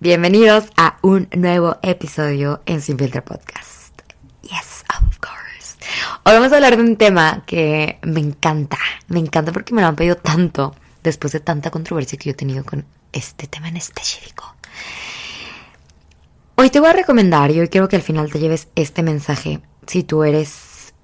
Bienvenidos 0.00 0.66
a 0.76 0.96
un 1.02 1.28
nuevo 1.36 1.76
episodio 1.82 2.62
en 2.66 2.80
Sin 2.80 2.96
Filter 2.96 3.24
Podcast. 3.24 4.00
Yes, 4.42 4.84
of 4.90 5.18
course. 5.18 5.76
Hoy 6.24 6.34
vamos 6.34 6.52
a 6.52 6.54
hablar 6.54 6.76
de 6.76 6.84
un 6.84 6.94
tema 6.94 7.42
que 7.44 7.98
me 8.02 8.20
encanta. 8.20 8.78
Me 9.08 9.18
encanta 9.18 9.50
porque 9.50 9.74
me 9.74 9.82
lo 9.82 9.88
han 9.88 9.96
pedido 9.96 10.14
tanto 10.14 10.76
después 11.02 11.32
de 11.32 11.40
tanta 11.40 11.72
controversia 11.72 12.16
que 12.16 12.26
yo 12.26 12.30
he 12.30 12.34
tenido 12.34 12.64
con 12.64 12.86
este 13.12 13.48
tema 13.48 13.66
en 13.70 13.76
específico. 13.76 14.54
Hoy 16.54 16.70
te 16.70 16.78
voy 16.78 16.90
a 16.90 16.92
recomendar 16.92 17.50
y 17.50 17.58
hoy 17.58 17.68
quiero 17.68 17.88
que 17.88 17.96
al 17.96 18.02
final 18.02 18.30
te 18.30 18.38
lleves 18.38 18.68
este 18.76 19.02
mensaje 19.02 19.62
si 19.88 20.04
tú 20.04 20.22
eres 20.22 20.94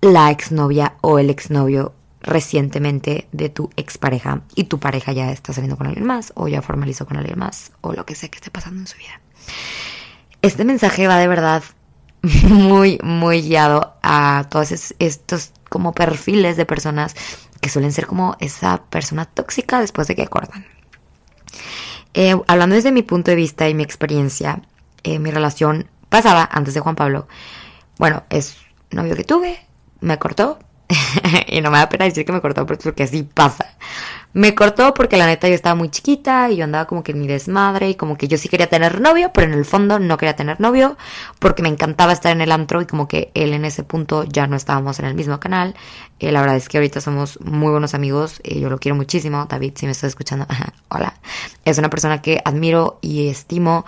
la 0.00 0.32
exnovia 0.32 0.94
o 1.00 1.20
el 1.20 1.30
exnovio 1.30 1.94
recientemente 2.22 3.28
de 3.32 3.48
tu 3.48 3.70
expareja 3.76 4.42
y 4.54 4.64
tu 4.64 4.78
pareja 4.78 5.12
ya 5.12 5.32
está 5.32 5.52
saliendo 5.52 5.76
con 5.76 5.86
alguien 5.86 6.06
más 6.06 6.32
o 6.36 6.48
ya 6.48 6.62
formalizó 6.62 7.06
con 7.06 7.16
alguien 7.16 7.38
más 7.38 7.72
o 7.80 7.92
lo 7.92 8.04
que 8.04 8.14
sea 8.14 8.28
que 8.28 8.36
esté 8.36 8.50
pasando 8.50 8.80
en 8.80 8.86
su 8.86 8.98
vida. 8.98 9.20
Este 10.42 10.64
mensaje 10.64 11.06
va 11.08 11.18
de 11.18 11.28
verdad 11.28 11.62
muy, 12.22 12.98
muy 13.02 13.42
guiado 13.42 13.94
a 14.02 14.46
todos 14.50 14.94
estos 14.98 15.52
como 15.68 15.92
perfiles 15.92 16.56
de 16.56 16.66
personas 16.66 17.14
que 17.60 17.68
suelen 17.68 17.92
ser 17.92 18.06
como 18.06 18.36
esa 18.40 18.82
persona 18.84 19.24
tóxica 19.24 19.80
después 19.80 20.08
de 20.08 20.16
que 20.16 20.22
acordan. 20.22 20.66
Eh, 22.14 22.36
hablando 22.48 22.74
desde 22.74 22.92
mi 22.92 23.02
punto 23.02 23.30
de 23.30 23.36
vista 23.36 23.68
y 23.68 23.74
mi 23.74 23.82
experiencia, 23.82 24.62
eh, 25.04 25.18
mi 25.18 25.30
relación 25.30 25.88
pasada 26.08 26.48
antes 26.50 26.74
de 26.74 26.80
Juan 26.80 26.96
Pablo, 26.96 27.28
bueno, 27.98 28.24
es 28.30 28.56
novio 28.90 29.14
que 29.14 29.24
tuve, 29.24 29.60
me 30.00 30.18
cortó, 30.18 30.58
y 31.46 31.60
no 31.60 31.70
me 31.70 31.78
da 31.78 31.88
pena 31.88 32.04
decir 32.04 32.24
que 32.24 32.32
me 32.32 32.40
cortó 32.40 32.66
porque 32.66 33.02
así 33.02 33.22
pasa. 33.22 33.66
Me 34.32 34.54
cortó 34.54 34.94
porque 34.94 35.16
la 35.16 35.26
neta 35.26 35.48
yo 35.48 35.54
estaba 35.54 35.74
muy 35.74 35.88
chiquita 35.88 36.50
y 36.50 36.56
yo 36.56 36.64
andaba 36.64 36.86
como 36.86 37.02
que 37.02 37.10
en 37.10 37.20
mi 37.20 37.26
desmadre 37.26 37.90
y 37.90 37.94
como 37.96 38.16
que 38.16 38.28
yo 38.28 38.38
sí 38.38 38.48
quería 38.48 38.68
tener 38.68 39.00
novio, 39.00 39.32
pero 39.34 39.48
en 39.48 39.58
el 39.58 39.64
fondo 39.64 39.98
no 39.98 40.16
quería 40.18 40.36
tener 40.36 40.60
novio 40.60 40.96
porque 41.40 41.62
me 41.62 41.68
encantaba 41.68 42.12
estar 42.12 42.30
en 42.30 42.40
el 42.40 42.52
antro 42.52 42.80
y 42.80 42.86
como 42.86 43.08
que 43.08 43.32
él 43.34 43.52
en 43.54 43.64
ese 43.64 43.82
punto 43.82 44.22
ya 44.22 44.46
no 44.46 44.54
estábamos 44.54 45.00
en 45.00 45.06
el 45.06 45.14
mismo 45.14 45.40
canal. 45.40 45.74
Eh, 46.20 46.30
la 46.30 46.40
verdad 46.40 46.56
es 46.56 46.68
que 46.68 46.78
ahorita 46.78 47.00
somos 47.00 47.40
muy 47.40 47.72
buenos 47.72 47.94
amigos, 47.94 48.40
y 48.44 48.60
yo 48.60 48.70
lo 48.70 48.78
quiero 48.78 48.94
muchísimo, 48.94 49.46
David, 49.46 49.72
si 49.74 49.86
me 49.86 49.92
estás 49.92 50.08
escuchando, 50.08 50.46
hola. 50.88 51.14
Es 51.64 51.78
una 51.78 51.90
persona 51.90 52.22
que 52.22 52.40
admiro 52.44 52.98
y 53.00 53.28
estimo 53.28 53.84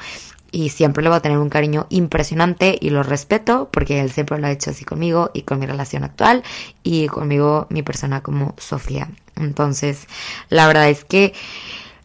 y 0.53 0.69
siempre 0.69 1.03
le 1.03 1.09
voy 1.09 1.17
a 1.17 1.23
tener 1.23 1.39
un 1.39 1.49
cariño 1.49 1.87
impresionante 1.89 2.79
y 2.81 2.91
lo 2.91 3.03
respeto 3.03 3.71
porque 3.73 4.01
él 4.01 4.13
siempre 4.13 4.39
lo 4.39 4.47
ha 4.47 4.53
hecho 4.53 4.71
así 4.71 4.85
conmigo 4.85 5.31
y 5.33 5.43
con 5.43 5.59
mi 5.59 5.67
relación 5.67 6.05
actual 6.05 6.45
y 6.83 7.09
conmigo 7.09 7.67
mi 7.71 7.83
persona 7.83 8.23
como 8.23 8.55
Sofía. 8.59 9.09
Entonces, 9.35 10.07
la 10.51 10.67
verdad 10.67 10.91
es 10.91 11.05
que 11.05 11.33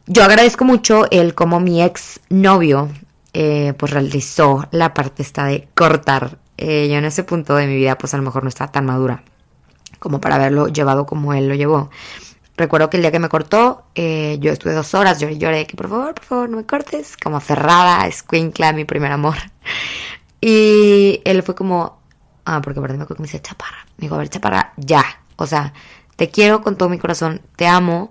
yo 0.07 0.23
agradezco 0.23 0.63
mucho 0.63 1.05
el 1.11 1.35
como 1.35 1.59
mi 1.59 1.83
ex 1.83 2.21
novio 2.29 2.89
eh, 3.33 3.73
pues 3.77 3.91
realizó 3.91 4.67
la 4.71 4.93
parte 4.93 5.21
esta 5.21 5.45
de 5.45 5.67
cortar. 5.75 6.39
Eh, 6.57 6.87
yo 6.89 6.95
en 6.95 7.05
ese 7.05 7.23
punto 7.23 7.55
de 7.55 7.67
mi 7.67 7.75
vida 7.75 7.97
pues 7.97 8.13
a 8.13 8.17
lo 8.17 8.23
mejor 8.23 8.43
no 8.43 8.49
estaba 8.49 8.71
tan 8.71 8.85
madura 8.85 9.23
como 9.99 10.21
para 10.21 10.35
haberlo 10.35 10.67
llevado 10.67 11.05
como 11.05 11.33
él 11.33 11.49
lo 11.49 11.55
llevó. 11.55 11.89
Recuerdo 12.57 12.89
que 12.89 12.97
el 12.97 13.03
día 13.03 13.11
que 13.11 13.19
me 13.19 13.29
cortó, 13.29 13.83
eh, 13.93 14.37
yo 14.39 14.51
estuve 14.51 14.73
dos 14.73 14.95
horas, 14.95 15.19
lloré, 15.19 15.37
lloré, 15.37 15.67
que 15.67 15.77
por 15.77 15.89
favor, 15.89 16.15
por 16.15 16.25
favor, 16.25 16.49
no 16.49 16.57
me 16.57 16.65
cortes, 16.65 17.15
como 17.15 17.39
cerrada, 17.39 18.07
escuincla, 18.07 18.73
mi 18.73 18.83
primer 18.83 19.11
amor. 19.11 19.37
Y 20.41 21.21
él 21.23 21.43
fue 21.43 21.55
como, 21.55 21.99
ah, 22.45 22.61
porque 22.63 22.79
verdad 22.79 22.97
me 22.97 23.03
acuerdo 23.03 23.17
que 23.17 23.23
me 23.23 23.27
dice, 23.27 23.41
chaparra. 23.41 23.85
Me 23.97 24.05
dijo, 24.05 24.15
a 24.15 24.17
ver, 24.17 24.29
chaparra, 24.29 24.73
ya. 24.77 25.03
O 25.35 25.45
sea, 25.45 25.73
te 26.15 26.29
quiero 26.29 26.61
con 26.61 26.77
todo 26.77 26.89
mi 26.89 26.97
corazón, 26.97 27.41
te 27.55 27.67
amo, 27.67 28.09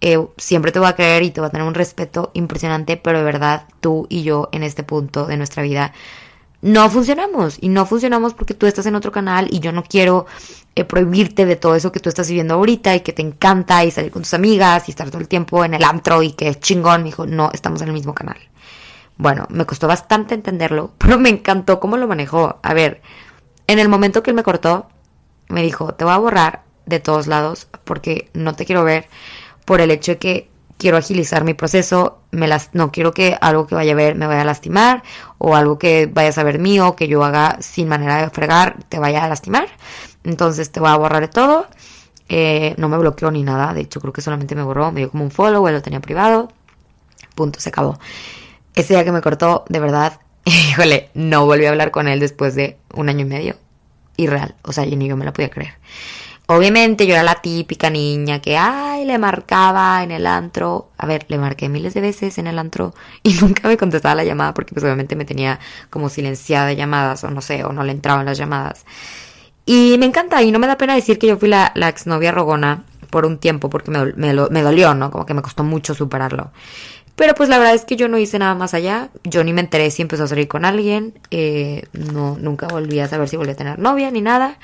eh, 0.00 0.18
siempre 0.36 0.72
te 0.72 0.80
voy 0.80 0.88
a 0.88 0.96
querer 0.96 1.22
y 1.22 1.30
te 1.30 1.40
voy 1.40 1.48
a 1.48 1.50
tener 1.50 1.66
un 1.66 1.74
respeto 1.74 2.30
impresionante, 2.34 2.96
pero 2.96 3.18
de 3.18 3.24
verdad, 3.24 3.66
tú 3.80 4.06
y 4.10 4.22
yo 4.24 4.48
en 4.52 4.64
este 4.64 4.82
punto 4.82 5.26
de 5.26 5.36
nuestra 5.36 5.62
vida 5.62 5.92
no 6.62 6.88
funcionamos. 6.90 7.58
Y 7.60 7.68
no 7.68 7.86
funcionamos 7.86 8.34
porque 8.34 8.54
tú 8.54 8.66
estás 8.66 8.86
en 8.86 8.96
otro 8.96 9.12
canal 9.12 9.48
y 9.50 9.60
yo 9.60 9.70
no 9.70 9.84
quiero 9.84 10.26
eh, 10.76 10.84
prohibirte 10.84 11.46
de 11.46 11.56
todo 11.56 11.76
eso 11.76 11.92
que 11.92 12.00
tú 12.00 12.08
estás 12.08 12.28
viviendo 12.28 12.54
ahorita 12.54 12.94
y 12.96 13.00
que 13.00 13.12
te 13.12 13.22
encanta 13.22 13.84
y 13.84 13.90
salir 13.90 14.10
con 14.10 14.22
tus 14.22 14.34
amigas 14.34 14.88
y 14.88 14.90
estar 14.92 15.08
todo 15.10 15.20
el 15.20 15.28
tiempo 15.28 15.64
en 15.64 15.74
el 15.74 15.84
antro 15.84 16.22
y 16.22 16.32
que 16.32 16.48
es 16.48 16.60
chingón. 16.60 17.02
Me 17.02 17.10
dijo, 17.10 17.26
no, 17.26 17.50
estamos 17.52 17.80
en 17.82 17.88
el 17.88 17.94
mismo 17.94 18.14
canal. 18.14 18.36
Bueno, 19.16 19.46
me 19.50 19.66
costó 19.66 19.86
bastante 19.86 20.34
entenderlo, 20.34 20.92
pero 20.98 21.18
me 21.18 21.28
encantó 21.28 21.80
cómo 21.80 21.96
lo 21.96 22.08
manejó. 22.08 22.58
A 22.62 22.74
ver, 22.74 23.02
en 23.66 23.78
el 23.78 23.88
momento 23.88 24.22
que 24.22 24.30
él 24.30 24.36
me 24.36 24.42
cortó, 24.42 24.88
me 25.48 25.62
dijo, 25.62 25.94
te 25.94 26.04
voy 26.04 26.14
a 26.14 26.18
borrar 26.18 26.64
de 26.86 27.00
todos 27.00 27.26
lados 27.26 27.68
porque 27.84 28.30
no 28.34 28.54
te 28.54 28.66
quiero 28.66 28.84
ver 28.84 29.06
por 29.64 29.80
el 29.80 29.90
hecho 29.90 30.12
de 30.12 30.18
que 30.18 30.50
quiero 30.78 30.96
agilizar 30.96 31.44
mi 31.44 31.54
proceso, 31.54 32.18
me 32.30 32.48
las, 32.48 32.70
no 32.72 32.90
quiero 32.90 33.12
que 33.12 33.36
algo 33.40 33.66
que 33.66 33.74
vaya 33.74 33.92
a 33.92 33.96
ver 33.96 34.14
me 34.16 34.26
vaya 34.26 34.42
a 34.42 34.44
lastimar 34.44 35.02
o 35.38 35.56
algo 35.56 35.78
que 35.78 36.06
vayas 36.06 36.38
a 36.38 36.42
ver 36.42 36.58
mío, 36.58 36.96
que 36.96 37.08
yo 37.08 37.24
haga 37.24 37.58
sin 37.60 37.88
manera 37.88 38.18
de 38.18 38.30
fregar, 38.30 38.76
te 38.88 38.98
vaya 38.98 39.24
a 39.24 39.28
lastimar. 39.28 39.68
Entonces 40.24 40.70
te 40.72 40.80
voy 40.80 40.90
a 40.90 40.96
borrar 40.96 41.20
de 41.20 41.28
todo. 41.28 41.66
Eh, 42.28 42.74
no 42.78 42.88
me 42.88 42.98
bloqueó 42.98 43.30
ni 43.30 43.42
nada, 43.42 43.74
de 43.74 43.82
hecho 43.82 44.00
creo 44.00 44.12
que 44.12 44.22
solamente 44.22 44.54
me 44.54 44.62
borró, 44.62 44.90
me 44.92 45.00
dio 45.00 45.10
como 45.10 45.24
un 45.24 45.30
follow, 45.30 45.66
él 45.68 45.74
lo 45.74 45.82
tenía 45.82 46.00
privado. 46.00 46.50
Punto, 47.34 47.60
se 47.60 47.68
acabó. 47.68 47.98
Ese 48.74 48.94
día 48.94 49.04
que 49.04 49.12
me 49.12 49.20
cortó, 49.20 49.64
de 49.68 49.80
verdad, 49.80 50.20
híjole, 50.44 51.10
no 51.14 51.46
volví 51.46 51.66
a 51.66 51.70
hablar 51.70 51.90
con 51.90 52.08
él 52.08 52.20
después 52.20 52.54
de 52.54 52.78
un 52.92 53.08
año 53.08 53.20
y 53.20 53.28
medio. 53.28 53.56
Irreal, 54.16 54.54
o 54.62 54.72
sea, 54.72 54.84
yo 54.84 54.96
ni 54.96 55.08
yo 55.08 55.16
me 55.16 55.24
la 55.24 55.32
podía 55.32 55.50
creer. 55.50 55.74
Obviamente 56.46 57.06
yo 57.06 57.14
era 57.14 57.22
la 57.22 57.36
típica 57.36 57.88
niña 57.88 58.40
que, 58.40 58.58
ay, 58.58 59.06
le 59.06 59.18
marcaba 59.18 60.02
en 60.02 60.10
el 60.10 60.26
antro. 60.26 60.90
A 60.98 61.06
ver, 61.06 61.24
le 61.28 61.38
marqué 61.38 61.70
miles 61.70 61.94
de 61.94 62.02
veces 62.02 62.36
en 62.36 62.46
el 62.46 62.58
antro 62.58 62.94
y 63.22 63.32
nunca 63.40 63.66
me 63.66 63.78
contestaba 63.78 64.14
la 64.14 64.24
llamada 64.24 64.52
porque 64.52 64.74
pues 64.74 64.84
obviamente 64.84 65.16
me 65.16 65.24
tenía 65.24 65.58
como 65.88 66.10
silenciada 66.10 66.66
de 66.66 66.76
llamadas 66.76 67.24
o 67.24 67.30
no 67.30 67.40
sé, 67.40 67.64
o 67.64 67.72
no 67.72 67.82
le 67.82 67.92
entraban 67.92 68.26
las 68.26 68.36
llamadas. 68.36 68.84
Y 69.64 69.96
me 69.98 70.04
encanta 70.04 70.42
y 70.42 70.52
no 70.52 70.58
me 70.58 70.66
da 70.66 70.76
pena 70.76 70.94
decir 70.94 71.18
que 71.18 71.28
yo 71.28 71.38
fui 71.38 71.48
la, 71.48 71.72
la 71.74 71.88
exnovia 71.88 72.30
rogona 72.30 72.84
por 73.08 73.24
un 73.24 73.38
tiempo 73.38 73.70
porque 73.70 73.90
me, 73.90 74.12
me, 74.12 74.34
me 74.34 74.62
dolió, 74.62 74.94
¿no? 74.94 75.10
Como 75.10 75.24
que 75.24 75.32
me 75.32 75.40
costó 75.40 75.64
mucho 75.64 75.94
superarlo. 75.94 76.52
Pero 77.16 77.34
pues 77.34 77.48
la 77.48 77.58
verdad 77.58 77.74
es 77.74 77.86
que 77.86 77.96
yo 77.96 78.08
no 78.08 78.18
hice 78.18 78.38
nada 78.38 78.54
más 78.54 78.74
allá. 78.74 79.08
Yo 79.22 79.44
ni 79.44 79.54
me 79.54 79.62
enteré 79.62 79.90
si 79.90 80.02
empezó 80.02 80.24
a 80.24 80.28
salir 80.28 80.48
con 80.48 80.66
alguien. 80.66 81.18
Eh, 81.30 81.84
no, 81.92 82.36
nunca 82.38 82.66
volví 82.66 82.98
a 83.00 83.08
saber 83.08 83.28
si 83.28 83.36
volví 83.36 83.52
a 83.52 83.56
tener 83.56 83.78
novia 83.78 84.10
ni 84.10 84.20
nada 84.20 84.58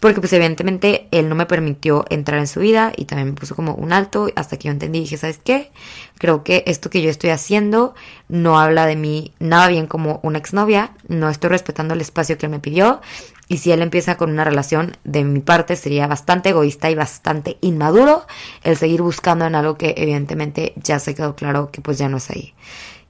porque 0.00 0.20
pues 0.20 0.32
evidentemente 0.32 1.08
él 1.10 1.28
no 1.28 1.34
me 1.34 1.46
permitió 1.46 2.04
entrar 2.08 2.40
en 2.40 2.46
su 2.46 2.60
vida 2.60 2.92
y 2.96 3.04
también 3.04 3.28
me 3.28 3.34
puso 3.34 3.54
como 3.54 3.74
un 3.74 3.92
alto 3.92 4.28
hasta 4.34 4.56
que 4.58 4.68
yo 4.68 4.72
entendí 4.72 4.98
y 4.98 5.02
dije, 5.02 5.18
¿sabes 5.18 5.38
qué? 5.42 5.70
Creo 6.18 6.42
que 6.42 6.64
esto 6.66 6.88
que 6.90 7.02
yo 7.02 7.10
estoy 7.10 7.30
haciendo 7.30 7.94
no 8.28 8.58
habla 8.58 8.86
de 8.86 8.96
mí 8.96 9.32
nada 9.38 9.68
bien 9.68 9.86
como 9.86 10.20
una 10.22 10.38
exnovia, 10.38 10.92
no 11.08 11.28
estoy 11.28 11.50
respetando 11.50 11.94
el 11.94 12.00
espacio 12.00 12.38
que 12.38 12.46
él 12.46 12.52
me 12.52 12.60
pidió 12.60 13.00
y 13.46 13.58
si 13.58 13.72
él 13.72 13.82
empieza 13.82 14.16
con 14.16 14.30
una 14.30 14.44
relación 14.44 14.96
de 15.04 15.24
mi 15.24 15.40
parte 15.40 15.76
sería 15.76 16.06
bastante 16.06 16.50
egoísta 16.50 16.88
y 16.88 16.94
bastante 16.94 17.58
inmaduro 17.60 18.24
el 18.62 18.76
seguir 18.76 19.02
buscando 19.02 19.44
en 19.44 19.54
algo 19.54 19.76
que 19.76 19.94
evidentemente 19.98 20.72
ya 20.76 20.98
se 20.98 21.14
quedó 21.14 21.34
claro 21.34 21.70
que 21.70 21.80
pues 21.80 21.98
ya 21.98 22.08
no 22.08 22.18
es 22.18 22.30
ahí. 22.30 22.54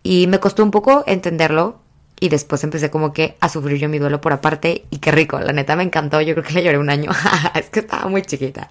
Y 0.03 0.27
me 0.27 0.41
costó 0.41 0.65
un 0.65 0.71
poco 0.71 1.05
entenderlo, 1.07 1.79
y 2.21 2.29
después 2.29 2.63
empecé 2.63 2.91
como 2.91 3.15
que 3.15 3.37
a 3.41 3.49
sufrir 3.49 3.79
yo 3.79 3.89
mi 3.89 3.99
duelo 3.99 4.21
por 4.21 4.35
aparte 4.35 4.85
y 4.91 4.99
qué 4.99 5.11
rico, 5.11 5.41
la 5.41 5.53
neta 5.53 5.75
me 5.75 5.83
encantó, 5.83 6.21
yo 6.21 6.35
creo 6.35 6.45
que 6.45 6.53
le 6.53 6.63
lloré 6.63 6.79
un 6.79 6.91
año, 6.91 7.11
es 7.55 7.71
que 7.71 7.81
estaba 7.81 8.09
muy 8.09 8.23
chiquita. 8.23 8.71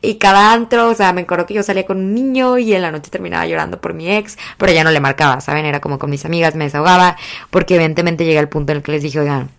Y 0.00 0.14
cada 0.14 0.52
antro, 0.52 0.88
o 0.88 0.94
sea, 0.94 1.12
me 1.12 1.22
acuerdo 1.22 1.44
que 1.44 1.54
yo 1.54 1.62
salía 1.64 1.84
con 1.84 1.98
un 1.98 2.14
niño 2.14 2.56
y 2.56 2.72
en 2.72 2.82
la 2.82 2.92
noche 2.92 3.10
terminaba 3.10 3.46
llorando 3.46 3.80
por 3.80 3.94
mi 3.94 4.10
ex, 4.10 4.38
pero 4.56 4.72
ya 4.72 4.84
no 4.84 4.92
le 4.92 5.00
marcaba, 5.00 5.40
¿saben? 5.40 5.66
Era 5.66 5.80
como 5.80 5.98
con 5.98 6.08
mis 6.08 6.24
amigas, 6.24 6.54
me 6.54 6.64
desahogaba, 6.64 7.16
porque 7.50 7.74
evidentemente 7.74 8.24
llegué 8.24 8.38
al 8.38 8.48
punto 8.48 8.72
en 8.72 8.78
el 8.78 8.84
que 8.84 8.92
les 8.92 9.02
dije, 9.02 9.18
oigan, 9.18 9.50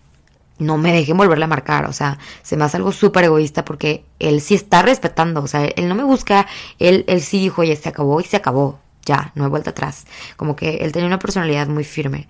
no 0.58 0.78
me 0.78 0.92
dejen 0.92 1.18
volverle 1.18 1.44
a 1.44 1.48
marcar, 1.48 1.84
o 1.84 1.92
sea, 1.92 2.18
se 2.42 2.56
me 2.56 2.64
hace 2.64 2.78
algo 2.78 2.90
súper 2.90 3.24
egoísta 3.24 3.66
porque 3.66 4.04
él 4.18 4.40
sí 4.40 4.54
está 4.54 4.80
respetando, 4.80 5.42
o 5.42 5.46
sea, 5.46 5.66
él 5.66 5.88
no 5.88 5.94
me 5.94 6.04
busca, 6.04 6.46
él, 6.78 7.04
él 7.08 7.20
sí 7.20 7.38
dijo, 7.38 7.60
oye, 7.60 7.76
se 7.76 7.90
acabó 7.90 8.18
y 8.20 8.24
se 8.24 8.38
acabó, 8.38 8.78
ya, 9.04 9.32
no 9.34 9.44
he 9.44 9.48
vuelto 9.48 9.70
atrás. 9.70 10.06
Como 10.36 10.56
que 10.56 10.78
él 10.78 10.92
tenía 10.92 11.06
una 11.06 11.18
personalidad 11.18 11.68
muy 11.68 11.84
firme. 11.84 12.28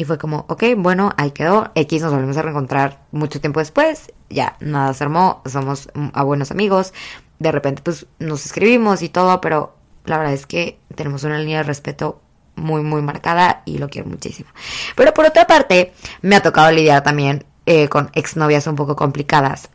Y 0.00 0.04
fue 0.04 0.16
como, 0.16 0.46
ok, 0.48 0.64
bueno, 0.78 1.12
ahí 1.18 1.32
quedó. 1.32 1.72
X 1.74 2.00
nos 2.00 2.10
volvemos 2.10 2.34
a 2.38 2.40
reencontrar 2.40 3.02
mucho 3.12 3.38
tiempo 3.38 3.60
después. 3.60 4.10
Ya, 4.30 4.56
nada 4.58 4.94
se 4.94 5.04
armó. 5.04 5.42
Somos 5.44 5.90
a 6.14 6.22
buenos 6.24 6.50
amigos. 6.50 6.94
De 7.38 7.52
repente, 7.52 7.82
pues 7.82 8.06
nos 8.18 8.46
escribimos 8.46 9.02
y 9.02 9.10
todo, 9.10 9.42
pero 9.42 9.76
la 10.06 10.16
verdad 10.16 10.32
es 10.32 10.46
que 10.46 10.78
tenemos 10.94 11.22
una 11.24 11.38
línea 11.38 11.58
de 11.58 11.64
respeto 11.64 12.22
muy, 12.56 12.80
muy 12.80 13.02
marcada 13.02 13.60
y 13.66 13.76
lo 13.76 13.90
quiero 13.90 14.08
muchísimo. 14.08 14.48
Pero 14.96 15.12
por 15.12 15.26
otra 15.26 15.46
parte, 15.46 15.92
me 16.22 16.34
ha 16.34 16.42
tocado 16.42 16.72
lidiar 16.72 17.02
también 17.02 17.44
eh, 17.66 17.90
con 17.90 18.08
exnovias 18.14 18.66
un 18.66 18.76
poco 18.76 18.96
complicadas. 18.96 19.68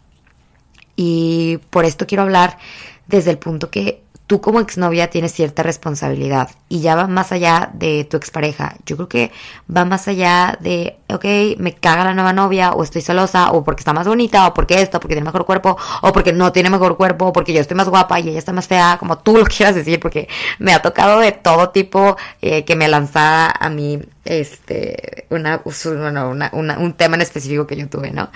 Y 0.95 1.60
por 1.69 1.86
esto 1.86 2.07
quiero 2.07 2.24
hablar 2.24 2.57
desde 3.06 3.30
el 3.30 3.38
punto 3.38 3.69
que 3.69 4.01
tú 4.27 4.42
como 4.42 4.60
exnovia 4.60 5.10
tienes 5.10 5.33
cierta 5.33 5.62
responsabilidad 5.63 6.50
y 6.68 6.81
ya 6.81 6.95
va 6.95 7.07
más 7.07 7.31
allá 7.31 7.69
de 7.74 8.06
tu 8.06 8.18
expareja. 8.18 8.75
Yo 8.86 8.95
creo 8.95 9.07
que 9.07 9.31
va 9.74 9.86
más 9.86 10.07
allá 10.07 10.57
de, 10.62 10.98
ok, 11.10 11.25
me 11.60 11.74
caga 11.74 12.06
la 12.06 12.13
nueva 12.13 12.33
novia 12.33 12.72
o 12.72 12.83
estoy 12.83 13.01
celosa 13.01 13.51
o 13.51 13.63
porque 13.63 13.81
está 13.81 13.94
más 13.94 14.07
bonita 14.07 14.48
o 14.48 14.54
porque 14.54 14.81
esto, 14.81 15.00
porque 15.00 15.16
tiene 15.16 15.25
mejor 15.25 15.45
cuerpo 15.45 15.77
o 16.01 16.12
porque 16.12 16.33
no 16.33 16.51
tiene 16.51 16.69
mejor 16.69 16.98
cuerpo 16.98 17.27
o 17.27 17.33
porque 17.33 17.54
yo 17.54 17.62
estoy 17.62 17.77
más 17.77 17.89
guapa 17.89 18.19
y 18.19 18.30
ella 18.30 18.39
está 18.39 18.51
más 18.51 18.68
fea, 18.68 18.98
como 19.00 19.18
tú 19.19 19.38
lo 19.38 19.45
quieras 19.45 19.75
decir, 19.75 20.00
porque 20.00 20.27
me 20.60 20.74
ha 20.74 20.81
tocado 20.81 21.19
de 21.19 21.31
todo 21.31 21.69
tipo 21.69 22.18
eh, 22.42 22.66
que 22.66 22.75
me 22.75 22.88
lanzaba 22.88 23.54
a 23.60 23.69
mí 23.69 24.00
este, 24.25 25.27
una, 25.30 25.62
una, 25.63 26.50
una, 26.54 26.80
un 26.80 26.94
tema 26.94 27.16
en 27.16 27.22
específico 27.22 27.68
que 27.68 27.75
yo 27.75 27.88
tuve, 27.88 28.12
¿no? 28.12 28.30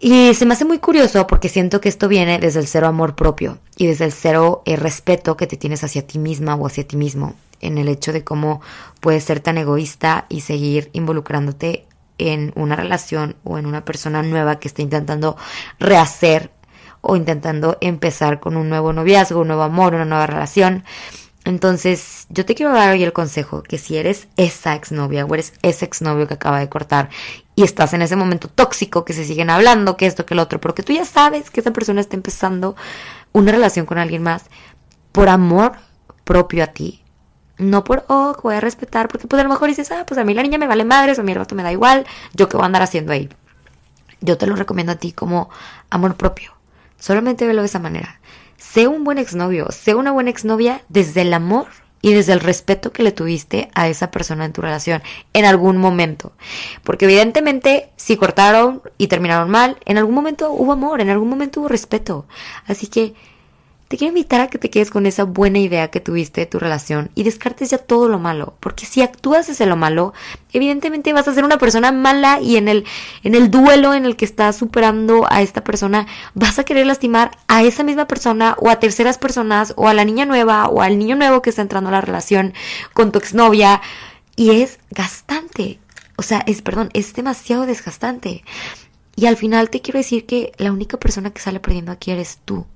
Y 0.00 0.34
se 0.34 0.44
me 0.44 0.54
hace 0.54 0.64
muy 0.64 0.78
curioso 0.78 1.26
porque 1.26 1.48
siento 1.48 1.80
que 1.80 1.88
esto 1.88 2.08
viene 2.08 2.38
desde 2.38 2.60
el 2.60 2.66
cero 2.66 2.88
amor 2.88 3.14
propio 3.14 3.58
y 3.76 3.86
desde 3.86 4.04
el 4.04 4.12
cero 4.12 4.62
eh, 4.66 4.76
respeto 4.76 5.36
que 5.36 5.46
te 5.46 5.56
tienes 5.56 5.84
hacia 5.84 6.06
ti 6.06 6.18
misma 6.18 6.56
o 6.56 6.66
hacia 6.66 6.86
ti 6.86 6.96
mismo, 6.96 7.34
en 7.60 7.78
el 7.78 7.88
hecho 7.88 8.12
de 8.12 8.24
cómo 8.24 8.60
puedes 9.00 9.24
ser 9.24 9.40
tan 9.40 9.56
egoísta 9.56 10.26
y 10.28 10.40
seguir 10.40 10.90
involucrándote 10.92 11.86
en 12.18 12.52
una 12.56 12.76
relación 12.76 13.36
o 13.44 13.58
en 13.58 13.66
una 13.66 13.84
persona 13.84 14.22
nueva 14.22 14.58
que 14.58 14.68
está 14.68 14.82
intentando 14.82 15.36
rehacer 15.78 16.50
o 17.00 17.16
intentando 17.16 17.76
empezar 17.80 18.40
con 18.40 18.56
un 18.56 18.68
nuevo 18.68 18.92
noviazgo, 18.92 19.40
un 19.40 19.48
nuevo 19.48 19.62
amor, 19.62 19.94
una 19.94 20.04
nueva 20.04 20.26
relación. 20.26 20.84
Entonces, 21.44 22.26
yo 22.30 22.46
te 22.46 22.54
quiero 22.54 22.72
dar 22.72 22.90
hoy 22.90 23.02
el 23.02 23.12
consejo 23.12 23.62
que 23.62 23.76
si 23.76 23.98
eres 23.98 24.28
esa 24.36 24.74
exnovia 24.74 25.26
o 25.26 25.34
eres 25.34 25.52
ese 25.62 25.84
exnovio 25.84 26.26
que 26.26 26.34
acaba 26.34 26.58
de 26.58 26.70
cortar 26.70 27.10
y 27.54 27.62
estás 27.62 27.92
en 27.92 28.02
ese 28.02 28.16
momento 28.16 28.48
tóxico, 28.48 29.04
que 29.04 29.12
se 29.12 29.24
siguen 29.24 29.50
hablando, 29.50 29.96
que 29.96 30.06
esto, 30.06 30.26
que 30.26 30.34
el 30.34 30.40
otro, 30.40 30.60
porque 30.60 30.82
tú 30.82 30.92
ya 30.92 31.04
sabes 31.04 31.50
que 31.50 31.60
esa 31.60 31.72
persona 31.72 32.00
está 32.00 32.16
empezando 32.16 32.76
una 33.32 33.52
relación 33.52 33.86
con 33.86 33.98
alguien 33.98 34.22
más 34.22 34.44
por 35.12 35.28
amor 35.28 35.72
propio 36.24 36.64
a 36.64 36.68
ti. 36.68 37.02
No 37.56 37.84
por, 37.84 38.04
oh, 38.08 38.36
voy 38.42 38.56
a 38.56 38.60
respetar, 38.60 39.08
porque 39.08 39.28
pues 39.28 39.38
a 39.40 39.44
lo 39.44 39.50
mejor 39.50 39.68
dices, 39.68 39.92
ah, 39.92 40.04
pues 40.06 40.18
a 40.18 40.24
mí 40.24 40.34
la 40.34 40.42
niña 40.42 40.58
me 40.58 40.66
vale 40.66 40.84
madres, 40.84 41.18
o 41.18 41.20
a 41.20 41.24
mí 41.24 41.32
el 41.32 41.38
vato 41.38 41.54
me 41.54 41.62
da 41.62 41.70
igual, 41.70 42.06
yo 42.32 42.48
qué 42.48 42.56
voy 42.56 42.64
a 42.64 42.66
andar 42.66 42.82
haciendo 42.82 43.12
ahí. 43.12 43.28
Yo 44.20 44.38
te 44.38 44.46
lo 44.46 44.56
recomiendo 44.56 44.92
a 44.92 44.96
ti 44.96 45.12
como 45.12 45.50
amor 45.90 46.16
propio. 46.16 46.52
Solamente 46.98 47.46
velo 47.46 47.60
de 47.60 47.66
esa 47.66 47.78
manera 47.78 48.18
sé 48.74 48.88
un 48.88 49.04
buen 49.04 49.18
exnovio, 49.18 49.70
sé 49.70 49.94
una 49.94 50.10
buena 50.10 50.30
exnovia 50.30 50.82
desde 50.88 51.22
el 51.22 51.34
amor 51.34 51.66
y 52.04 52.12
desde 52.12 52.34
el 52.34 52.40
respeto 52.40 52.92
que 52.92 53.02
le 53.02 53.12
tuviste 53.12 53.70
a 53.74 53.88
esa 53.88 54.10
persona 54.10 54.44
en 54.44 54.52
tu 54.52 54.60
relación 54.60 55.02
en 55.32 55.46
algún 55.46 55.78
momento. 55.78 56.32
Porque 56.82 57.06
evidentemente 57.06 57.88
si 57.96 58.18
cortaron 58.18 58.82
y 58.98 59.06
terminaron 59.06 59.48
mal, 59.48 59.78
en 59.86 59.96
algún 59.96 60.14
momento 60.14 60.52
hubo 60.52 60.72
amor, 60.72 61.00
en 61.00 61.08
algún 61.08 61.30
momento 61.30 61.60
hubo 61.60 61.68
respeto. 61.68 62.26
Así 62.66 62.88
que 62.88 63.14
te 63.94 63.98
quiero 63.98 64.10
invitar 64.10 64.40
a 64.40 64.48
que 64.48 64.58
te 64.58 64.70
quedes 64.70 64.90
con 64.90 65.06
esa 65.06 65.22
buena 65.22 65.60
idea 65.60 65.86
que 65.86 66.00
tuviste 66.00 66.40
de 66.40 66.46
tu 66.48 66.58
relación 66.58 67.12
y 67.14 67.22
descartes 67.22 67.70
ya 67.70 67.78
todo 67.78 68.08
lo 68.08 68.18
malo, 68.18 68.56
porque 68.58 68.86
si 68.86 69.02
actúas 69.02 69.46
desde 69.46 69.66
lo 69.66 69.76
malo, 69.76 70.14
evidentemente 70.52 71.12
vas 71.12 71.28
a 71.28 71.32
ser 71.32 71.44
una 71.44 71.58
persona 71.58 71.92
mala 71.92 72.40
y 72.40 72.56
en 72.56 72.66
el 72.66 72.86
en 73.22 73.36
el 73.36 73.52
duelo 73.52 73.94
en 73.94 74.04
el 74.04 74.16
que 74.16 74.24
estás 74.24 74.56
superando 74.56 75.28
a 75.30 75.42
esta 75.42 75.62
persona, 75.62 76.08
vas 76.34 76.58
a 76.58 76.64
querer 76.64 76.86
lastimar 76.86 77.38
a 77.46 77.62
esa 77.62 77.84
misma 77.84 78.08
persona 78.08 78.56
o 78.58 78.68
a 78.68 78.80
terceras 78.80 79.16
personas 79.16 79.74
o 79.76 79.86
a 79.86 79.94
la 79.94 80.04
niña 80.04 80.26
nueva 80.26 80.66
o 80.66 80.82
al 80.82 80.98
niño 80.98 81.14
nuevo 81.14 81.40
que 81.40 81.50
está 81.50 81.62
entrando 81.62 81.90
a 81.90 81.92
la 81.92 82.00
relación 82.00 82.52
con 82.94 83.12
tu 83.12 83.20
exnovia 83.20 83.80
y 84.34 84.60
es 84.60 84.80
gastante. 84.90 85.78
O 86.16 86.22
sea, 86.22 86.42
es 86.48 86.62
perdón, 86.62 86.90
es 86.94 87.14
demasiado 87.14 87.64
desgastante. 87.64 88.42
Y 89.14 89.26
al 89.26 89.36
final 89.36 89.70
te 89.70 89.82
quiero 89.82 89.98
decir 89.98 90.26
que 90.26 90.50
la 90.56 90.72
única 90.72 90.96
persona 90.96 91.30
que 91.30 91.40
sale 91.40 91.60
perdiendo 91.60 91.92
aquí 91.92 92.10
eres 92.10 92.40
tú. 92.44 92.66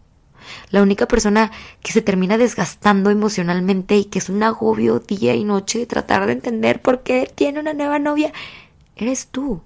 La 0.70 0.82
única 0.82 1.06
persona 1.06 1.50
que 1.82 1.92
se 1.92 2.02
termina 2.02 2.38
desgastando 2.38 3.10
emocionalmente 3.10 3.96
y 3.96 4.04
que 4.06 4.18
es 4.18 4.28
un 4.28 4.42
agobio 4.42 5.00
día 5.00 5.34
y 5.34 5.44
noche 5.44 5.78
de 5.78 5.86
tratar 5.86 6.26
de 6.26 6.32
entender 6.32 6.82
por 6.82 7.02
qué 7.02 7.30
tiene 7.34 7.60
una 7.60 7.74
nueva 7.74 7.98
novia, 7.98 8.32
eres 8.96 9.28
tú. 9.28 9.62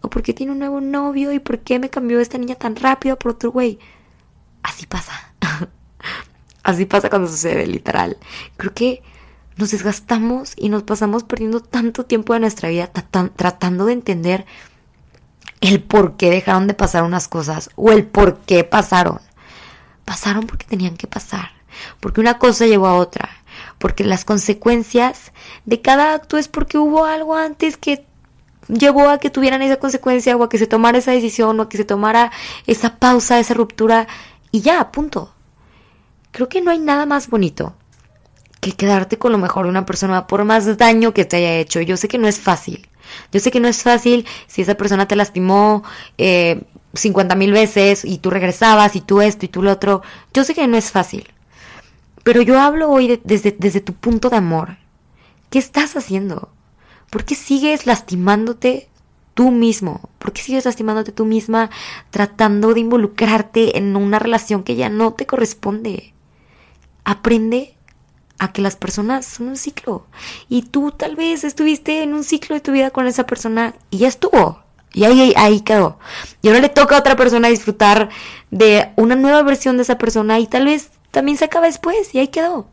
O 0.00 0.10
por 0.10 0.22
qué 0.22 0.34
tiene 0.34 0.52
un 0.52 0.58
nuevo 0.58 0.80
novio 0.80 1.32
y 1.32 1.38
por 1.38 1.60
qué 1.60 1.78
me 1.78 1.90
cambió 1.90 2.20
esta 2.20 2.38
niña 2.38 2.56
tan 2.56 2.76
rápido 2.76 3.16
por 3.18 3.32
otro 3.32 3.52
güey. 3.52 3.78
Así 4.62 4.86
pasa. 4.86 5.12
Así 6.62 6.86
pasa 6.86 7.08
cuando 7.08 7.28
sucede, 7.28 7.66
literal. 7.66 8.16
Creo 8.56 8.74
que 8.74 9.02
nos 9.56 9.70
desgastamos 9.70 10.54
y 10.56 10.68
nos 10.68 10.82
pasamos 10.82 11.24
perdiendo 11.24 11.60
tanto 11.60 12.04
tiempo 12.04 12.34
de 12.34 12.40
nuestra 12.40 12.68
vida 12.68 12.90
tratando 12.90 13.86
de 13.86 13.92
entender 13.92 14.46
el 15.60 15.82
por 15.82 16.16
qué 16.16 16.30
dejaron 16.30 16.66
de 16.66 16.74
pasar 16.74 17.04
unas 17.04 17.28
cosas 17.28 17.70
o 17.76 17.92
el 17.92 18.04
por 18.04 18.38
qué 18.40 18.64
pasaron 18.64 19.20
pasaron 20.04 20.46
porque 20.46 20.66
tenían 20.66 20.96
que 20.96 21.06
pasar, 21.06 21.50
porque 22.00 22.20
una 22.20 22.38
cosa 22.38 22.66
llevó 22.66 22.86
a 22.86 22.94
otra, 22.94 23.30
porque 23.78 24.04
las 24.04 24.24
consecuencias 24.24 25.32
de 25.64 25.80
cada 25.80 26.14
acto 26.14 26.38
es 26.38 26.48
porque 26.48 26.78
hubo 26.78 27.04
algo 27.04 27.34
antes 27.34 27.76
que 27.76 28.04
llevó 28.68 29.08
a 29.08 29.18
que 29.18 29.30
tuvieran 29.30 29.62
esa 29.62 29.76
consecuencia 29.76 30.36
o 30.36 30.42
a 30.42 30.48
que 30.48 30.58
se 30.58 30.66
tomara 30.66 30.98
esa 30.98 31.12
decisión 31.12 31.58
o 31.58 31.64
a 31.64 31.68
que 31.68 31.76
se 31.76 31.84
tomara 31.84 32.32
esa 32.66 32.96
pausa, 32.96 33.38
esa 33.38 33.54
ruptura 33.54 34.06
y 34.50 34.60
ya, 34.60 34.92
punto. 34.92 35.32
Creo 36.30 36.48
que 36.48 36.62
no 36.62 36.70
hay 36.70 36.78
nada 36.78 37.06
más 37.06 37.28
bonito 37.28 37.74
que 38.60 38.72
quedarte 38.72 39.18
con 39.18 39.32
lo 39.32 39.38
mejor 39.38 39.64
de 39.64 39.70
una 39.70 39.84
persona 39.84 40.26
por 40.26 40.44
más 40.44 40.76
daño 40.78 41.12
que 41.12 41.24
te 41.24 41.36
haya 41.36 41.56
hecho. 41.56 41.80
Yo 41.80 41.96
sé 41.96 42.08
que 42.08 42.18
no 42.18 42.28
es 42.28 42.38
fácil. 42.38 42.88
Yo 43.32 43.40
sé 43.40 43.50
que 43.50 43.60
no 43.60 43.68
es 43.68 43.82
fácil 43.82 44.26
si 44.46 44.62
esa 44.62 44.74
persona 44.76 45.08
te 45.08 45.16
lastimó, 45.16 45.82
eh, 46.16 46.62
50 46.94 47.34
mil 47.34 47.52
veces 47.52 48.04
y 48.04 48.18
tú 48.18 48.30
regresabas 48.30 48.96
y 48.96 49.00
tú 49.00 49.20
esto 49.20 49.46
y 49.46 49.48
tú 49.48 49.62
lo 49.62 49.72
otro. 49.72 50.02
Yo 50.32 50.44
sé 50.44 50.54
que 50.54 50.66
no 50.66 50.76
es 50.76 50.90
fácil, 50.90 51.28
pero 52.22 52.42
yo 52.42 52.60
hablo 52.60 52.90
hoy 52.90 53.20
desde, 53.24 53.56
desde 53.58 53.80
tu 53.80 53.94
punto 53.94 54.30
de 54.30 54.36
amor. 54.36 54.76
¿Qué 55.50 55.58
estás 55.58 55.96
haciendo? 55.96 56.50
¿Por 57.10 57.24
qué 57.24 57.34
sigues 57.34 57.86
lastimándote 57.86 58.88
tú 59.34 59.50
mismo? 59.50 60.08
¿Por 60.18 60.32
qué 60.32 60.42
sigues 60.42 60.64
lastimándote 60.64 61.12
tú 61.12 61.24
misma 61.24 61.70
tratando 62.10 62.72
de 62.74 62.80
involucrarte 62.80 63.76
en 63.76 63.96
una 63.96 64.18
relación 64.18 64.62
que 64.62 64.76
ya 64.76 64.88
no 64.88 65.12
te 65.12 65.26
corresponde? 65.26 66.14
Aprende 67.04 67.74
a 68.38 68.52
que 68.52 68.62
las 68.62 68.76
personas 68.76 69.26
son 69.26 69.48
un 69.48 69.56
ciclo. 69.56 70.06
Y 70.48 70.62
tú 70.62 70.90
tal 70.90 71.16
vez 71.16 71.44
estuviste 71.44 72.02
en 72.02 72.14
un 72.14 72.24
ciclo 72.24 72.54
de 72.54 72.60
tu 72.60 72.72
vida 72.72 72.90
con 72.90 73.06
esa 73.06 73.26
persona 73.26 73.74
y 73.90 73.98
ya 73.98 74.08
estuvo. 74.08 74.61
Y 74.94 75.04
ahí, 75.04 75.32
ahí 75.36 75.60
quedó. 75.60 75.98
Y 76.42 76.48
ahora 76.48 76.60
le 76.60 76.68
toca 76.68 76.96
a 76.96 77.00
otra 77.00 77.16
persona 77.16 77.48
disfrutar 77.48 78.10
de 78.50 78.90
una 78.96 79.16
nueva 79.16 79.42
versión 79.42 79.76
de 79.76 79.82
esa 79.82 79.98
persona 79.98 80.38
y 80.38 80.46
tal 80.46 80.66
vez 80.66 80.90
también 81.10 81.38
se 81.38 81.46
acaba 81.46 81.66
después 81.66 82.14
y 82.14 82.18
ahí 82.18 82.28
quedó. 82.28 82.66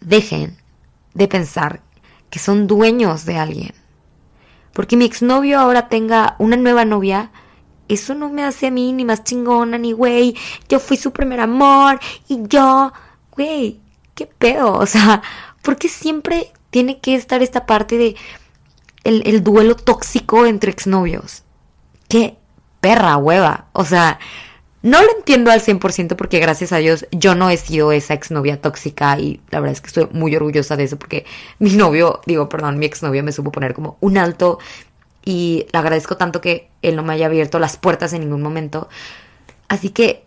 Dejen 0.00 0.56
de 1.14 1.28
pensar 1.28 1.80
que 2.30 2.38
son 2.38 2.66
dueños 2.66 3.24
de 3.24 3.38
alguien. 3.38 3.74
Porque 4.72 4.96
mi 4.96 5.06
exnovio 5.06 5.58
ahora 5.58 5.88
tenga 5.88 6.36
una 6.38 6.56
nueva 6.56 6.84
novia, 6.84 7.30
eso 7.88 8.14
no 8.14 8.28
me 8.28 8.44
hace 8.44 8.66
a 8.66 8.70
mí 8.70 8.92
ni 8.92 9.04
más 9.04 9.24
chingona, 9.24 9.78
ni 9.78 9.92
güey, 9.92 10.36
yo 10.68 10.80
fui 10.80 10.96
su 10.96 11.12
primer 11.12 11.40
amor 11.40 11.98
y 12.28 12.46
yo, 12.46 12.92
güey, 13.32 13.80
qué 14.14 14.26
pedo. 14.26 14.72
O 14.78 14.86
sea, 14.86 15.22
porque 15.62 15.88
siempre 15.88 16.52
tiene 16.70 17.00
que 17.00 17.14
estar 17.14 17.42
esta 17.42 17.64
parte 17.64 17.96
de 17.96 18.16
el, 19.06 19.44
duelo 19.44 19.76
tóxico 19.76 20.46
entre 20.46 20.70
exnovios. 20.70 21.42
Qué 22.08 22.36
perra 22.80 23.16
hueva. 23.16 23.66
O 23.72 23.84
sea, 23.84 24.18
no 24.82 25.02
lo 25.02 25.16
entiendo 25.16 25.50
al 25.50 25.60
100% 25.60 26.16
porque 26.16 26.38
gracias 26.38 26.72
a 26.72 26.78
Dios 26.78 27.06
yo 27.10 27.34
no 27.34 27.50
he 27.50 27.56
sido 27.56 27.92
esa 27.92 28.14
exnovia 28.14 28.60
tóxica 28.60 29.18
y 29.18 29.40
la 29.50 29.60
verdad 29.60 29.72
es 29.72 29.80
que 29.80 29.88
estoy 29.88 30.08
muy 30.12 30.34
orgullosa 30.36 30.76
de 30.76 30.84
eso 30.84 30.98
porque 30.98 31.24
mi 31.58 31.72
novio, 31.72 32.20
digo, 32.26 32.48
perdón, 32.48 32.78
mi 32.78 32.86
exnovio 32.86 33.22
me 33.22 33.32
supo 33.32 33.52
poner 33.52 33.74
como 33.74 33.96
un 34.00 34.18
alto 34.18 34.58
y 35.24 35.66
le 35.72 35.78
agradezco 35.78 36.16
tanto 36.16 36.40
que 36.40 36.70
él 36.82 36.94
no 36.94 37.02
me 37.02 37.14
haya 37.14 37.26
abierto 37.26 37.58
las 37.58 37.76
puertas 37.76 38.12
en 38.12 38.20
ningún 38.20 38.42
momento. 38.42 38.88
Así 39.68 39.90
que 39.90 40.24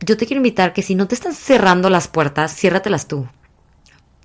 yo 0.00 0.16
te 0.16 0.26
quiero 0.26 0.38
invitar 0.38 0.72
que 0.72 0.82
si 0.82 0.94
no 0.94 1.08
te 1.08 1.14
están 1.14 1.34
cerrando 1.34 1.90
las 1.90 2.06
puertas, 2.06 2.54
ciérratelas 2.54 3.08
tú. 3.08 3.26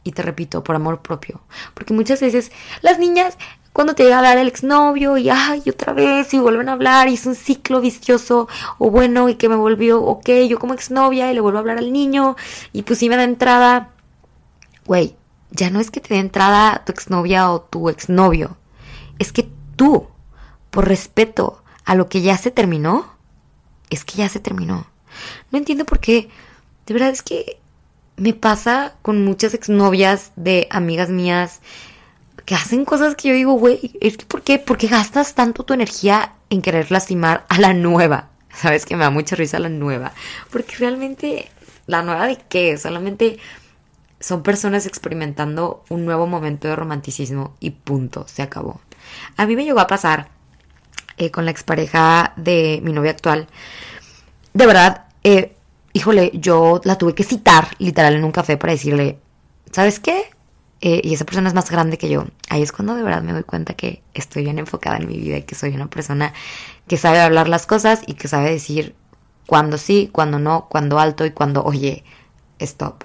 Y 0.03 0.13
te 0.13 0.23
repito, 0.23 0.63
por 0.63 0.75
amor 0.75 1.01
propio. 1.01 1.41
Porque 1.73 1.93
muchas 1.93 2.21
veces 2.21 2.51
las 2.81 2.97
niñas 2.97 3.37
cuando 3.73 3.95
te 3.95 4.03
llega 4.03 4.15
a 4.15 4.19
hablar 4.19 4.37
el 4.37 4.47
exnovio 4.47 5.17
y 5.17 5.29
ay, 5.29 5.63
otra 5.69 5.93
vez 5.93 6.33
y 6.33 6.39
vuelven 6.39 6.69
a 6.69 6.73
hablar 6.73 7.07
y 7.07 7.13
es 7.13 7.25
un 7.25 7.35
ciclo 7.35 7.79
vicioso 7.79 8.47
o 8.77 8.91
bueno 8.91 9.29
y 9.29 9.35
que 9.35 9.47
me 9.47 9.55
volvió, 9.55 10.03
ok, 10.03 10.29
yo 10.49 10.59
como 10.59 10.73
exnovia 10.73 11.31
y 11.31 11.35
le 11.35 11.41
vuelvo 11.41 11.57
a 11.57 11.61
hablar 11.61 11.77
al 11.77 11.93
niño 11.93 12.35
y 12.73 12.83
pues 12.83 12.99
sí 12.99 13.07
me 13.07 13.15
da 13.15 13.23
entrada. 13.23 13.91
Güey, 14.85 15.15
ya 15.51 15.69
no 15.69 15.79
es 15.79 15.89
que 15.89 16.01
te 16.01 16.13
dé 16.15 16.19
entrada 16.19 16.83
tu 16.85 16.91
exnovia 16.91 17.49
o 17.51 17.61
tu 17.61 17.89
exnovio, 17.89 18.57
es 19.19 19.31
que 19.31 19.49
tú, 19.75 20.07
por 20.69 20.87
respeto 20.87 21.63
a 21.85 21.95
lo 21.95 22.09
que 22.09 22.21
ya 22.21 22.37
se 22.37 22.51
terminó, 22.51 23.05
es 23.89 24.03
que 24.03 24.17
ya 24.17 24.29
se 24.29 24.39
terminó. 24.39 24.87
No 25.51 25.57
entiendo 25.57 25.85
por 25.85 25.99
qué, 25.99 26.29
de 26.87 26.93
verdad 26.93 27.09
es 27.09 27.21
que 27.21 27.60
me 28.21 28.33
pasa 28.33 28.93
con 29.01 29.25
muchas 29.25 29.53
exnovias 29.53 30.31
de 30.35 30.67
amigas 30.69 31.09
mías 31.09 31.59
que 32.45 32.55
hacen 32.55 32.85
cosas 32.85 33.15
que 33.15 33.29
yo 33.29 33.33
digo, 33.33 33.53
güey, 33.53 33.97
es 34.01 34.17
que 34.17 34.25
¿por 34.25 34.41
qué? 34.41 34.59
¿Por 34.59 34.77
qué 34.77 34.87
gastas 34.87 35.35
tanto 35.35 35.63
tu 35.63 35.73
energía 35.73 36.33
en 36.49 36.61
querer 36.61 36.91
lastimar 36.91 37.45
a 37.49 37.59
la 37.59 37.73
nueva? 37.73 38.29
Sabes 38.53 38.85
que 38.85 38.95
me 38.95 39.03
da 39.03 39.09
mucha 39.09 39.35
risa 39.35 39.59
la 39.59 39.69
nueva, 39.69 40.13
porque 40.49 40.75
realmente 40.77 41.49
¿La 41.87 42.03
nueva 42.03 42.27
de 42.27 42.37
qué? 42.37 42.77
Solamente 42.77 43.37
son 44.19 44.43
personas 44.43 44.85
experimentando 44.85 45.83
un 45.89 46.05
nuevo 46.05 46.27
momento 46.27 46.67
de 46.67 46.75
romanticismo 46.75 47.55
y 47.59 47.71
punto, 47.71 48.25
se 48.27 48.41
acabó. 48.41 48.81
A 49.35 49.45
mí 49.45 49.55
me 49.55 49.65
llegó 49.65 49.79
a 49.79 49.87
pasar 49.87 50.29
eh, 51.17 51.31
con 51.31 51.45
la 51.45 51.51
expareja 51.51 52.33
de 52.37 52.79
mi 52.83 52.93
novia 52.93 53.11
actual. 53.11 53.47
De 54.53 54.65
verdad, 54.67 55.05
eh, 55.23 55.57
híjole, 55.93 56.31
yo 56.33 56.81
la 56.83 56.97
tuve 56.97 57.15
que 57.15 57.23
citar 57.23 57.69
literal 57.79 58.15
en 58.15 58.23
un 58.23 58.31
café 58.31 58.57
para 58.57 58.73
decirle, 58.73 59.19
¿sabes 59.71 59.99
qué? 59.99 60.25
Eh, 60.81 61.01
y 61.03 61.13
esa 61.13 61.25
persona 61.25 61.47
es 61.47 61.53
más 61.53 61.69
grande 61.69 61.97
que 61.97 62.09
yo. 62.09 62.25
Ahí 62.49 62.61
es 62.61 62.71
cuando 62.71 62.95
de 62.95 63.03
verdad 63.03 63.21
me 63.21 63.33
doy 63.33 63.43
cuenta 63.43 63.75
que 63.75 64.01
estoy 64.13 64.43
bien 64.43 64.57
enfocada 64.57 64.97
en 64.97 65.07
mi 65.07 65.17
vida 65.17 65.37
y 65.37 65.43
que 65.43 65.55
soy 65.55 65.75
una 65.75 65.87
persona 65.89 66.33
que 66.87 66.97
sabe 66.97 67.19
hablar 67.19 67.47
las 67.47 67.67
cosas 67.67 68.01
y 68.07 68.15
que 68.15 68.27
sabe 68.27 68.49
decir 68.49 68.95
cuándo 69.45 69.77
sí, 69.77 70.09
cuándo 70.11 70.39
no, 70.39 70.67
cuándo 70.69 70.99
alto 70.99 71.25
y 71.25 71.31
cuándo, 71.31 71.63
oye, 71.63 72.03
stop. 72.59 73.03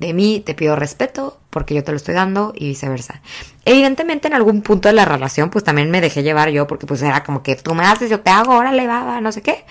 De 0.00 0.12
mí 0.12 0.42
te 0.44 0.54
pido 0.54 0.76
respeto 0.76 1.40
porque 1.50 1.74
yo 1.74 1.84
te 1.84 1.92
lo 1.92 1.96
estoy 1.96 2.14
dando 2.14 2.52
y 2.56 2.68
viceversa. 2.68 3.20
Evidentemente 3.64 4.28
en 4.28 4.34
algún 4.34 4.62
punto 4.62 4.88
de 4.88 4.94
la 4.94 5.04
relación 5.04 5.50
pues 5.50 5.64
también 5.64 5.90
me 5.90 6.00
dejé 6.00 6.22
llevar 6.22 6.50
yo 6.50 6.66
porque 6.66 6.86
pues 6.86 7.02
era 7.02 7.22
como 7.22 7.42
que 7.42 7.56
tú 7.56 7.74
me 7.74 7.84
haces, 7.84 8.10
yo 8.10 8.20
te 8.20 8.30
hago, 8.30 8.56
órale, 8.56 8.86
va, 8.86 9.04
va, 9.04 9.20
no 9.20 9.30
sé 9.30 9.42
qué. 9.42 9.64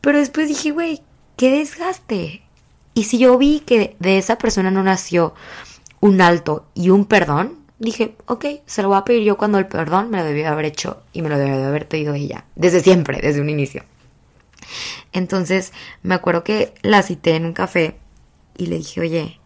Pero 0.00 0.18
después 0.18 0.48
dije, 0.48 0.70
güey, 0.70 1.02
qué 1.36 1.50
desgaste. 1.50 2.42
Y 2.94 3.04
si 3.04 3.18
yo 3.18 3.36
vi 3.38 3.60
que 3.60 3.96
de 3.98 4.18
esa 4.18 4.38
persona 4.38 4.70
no 4.70 4.82
nació 4.82 5.34
un 6.00 6.20
alto 6.20 6.66
y 6.74 6.90
un 6.90 7.06
perdón, 7.06 7.58
dije, 7.78 8.16
ok, 8.26 8.44
se 8.66 8.82
lo 8.82 8.88
voy 8.88 8.98
a 8.98 9.04
pedir 9.04 9.24
yo 9.24 9.36
cuando 9.36 9.58
el 9.58 9.66
perdón 9.66 10.10
me 10.10 10.18
lo 10.18 10.24
debió 10.24 10.48
haber 10.48 10.66
hecho 10.66 11.02
y 11.12 11.22
me 11.22 11.28
lo 11.28 11.38
debió 11.38 11.66
haber 11.66 11.88
pedido 11.88 12.14
ella. 12.14 12.44
Desde 12.54 12.80
siempre, 12.80 13.20
desde 13.20 13.40
un 13.40 13.50
inicio. 13.50 13.82
Entonces 15.12 15.72
me 16.02 16.14
acuerdo 16.14 16.44
que 16.44 16.74
la 16.82 17.02
cité 17.02 17.36
en 17.36 17.46
un 17.46 17.52
café 17.52 17.96
y 18.56 18.66
le 18.66 18.78
dije, 18.78 19.00
oye, 19.00 19.40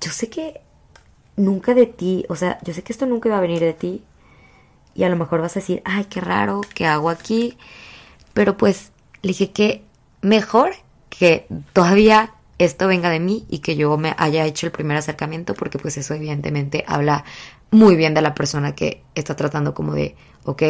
yo 0.00 0.10
sé 0.10 0.28
que 0.28 0.60
nunca 1.36 1.74
de 1.74 1.86
ti, 1.86 2.24
o 2.28 2.36
sea, 2.36 2.58
yo 2.62 2.74
sé 2.74 2.82
que 2.82 2.92
esto 2.92 3.06
nunca 3.06 3.28
iba 3.28 3.38
a 3.38 3.42
venir 3.42 3.60
de 3.60 3.72
ti 3.72 4.02
y 4.94 5.04
a 5.04 5.08
lo 5.08 5.16
mejor 5.16 5.40
vas 5.40 5.56
a 5.56 5.60
decir, 5.60 5.82
ay, 5.84 6.04
qué 6.04 6.20
raro, 6.20 6.60
¿qué 6.74 6.86
hago 6.86 7.10
aquí? 7.10 7.56
Pero 8.34 8.56
pues 8.56 8.92
le 9.22 9.28
dije 9.28 9.50
que 9.50 9.84
mejor 10.22 10.72
que 11.08 11.46
todavía 11.72 12.34
esto 12.58 12.88
venga 12.88 13.08
de 13.10 13.20
mí 13.20 13.46
y 13.48 13.60
que 13.60 13.76
yo 13.76 13.96
me 13.96 14.14
haya 14.18 14.44
hecho 14.44 14.66
el 14.66 14.72
primer 14.72 14.96
acercamiento 14.96 15.54
porque 15.54 15.78
pues 15.78 15.96
eso 15.96 16.14
evidentemente 16.14 16.84
habla 16.86 17.24
muy 17.70 17.96
bien 17.96 18.14
de 18.14 18.22
la 18.22 18.34
persona 18.34 18.74
que 18.74 19.02
está 19.14 19.36
tratando 19.36 19.74
como 19.74 19.94
de, 19.94 20.16
ok, 20.44 20.62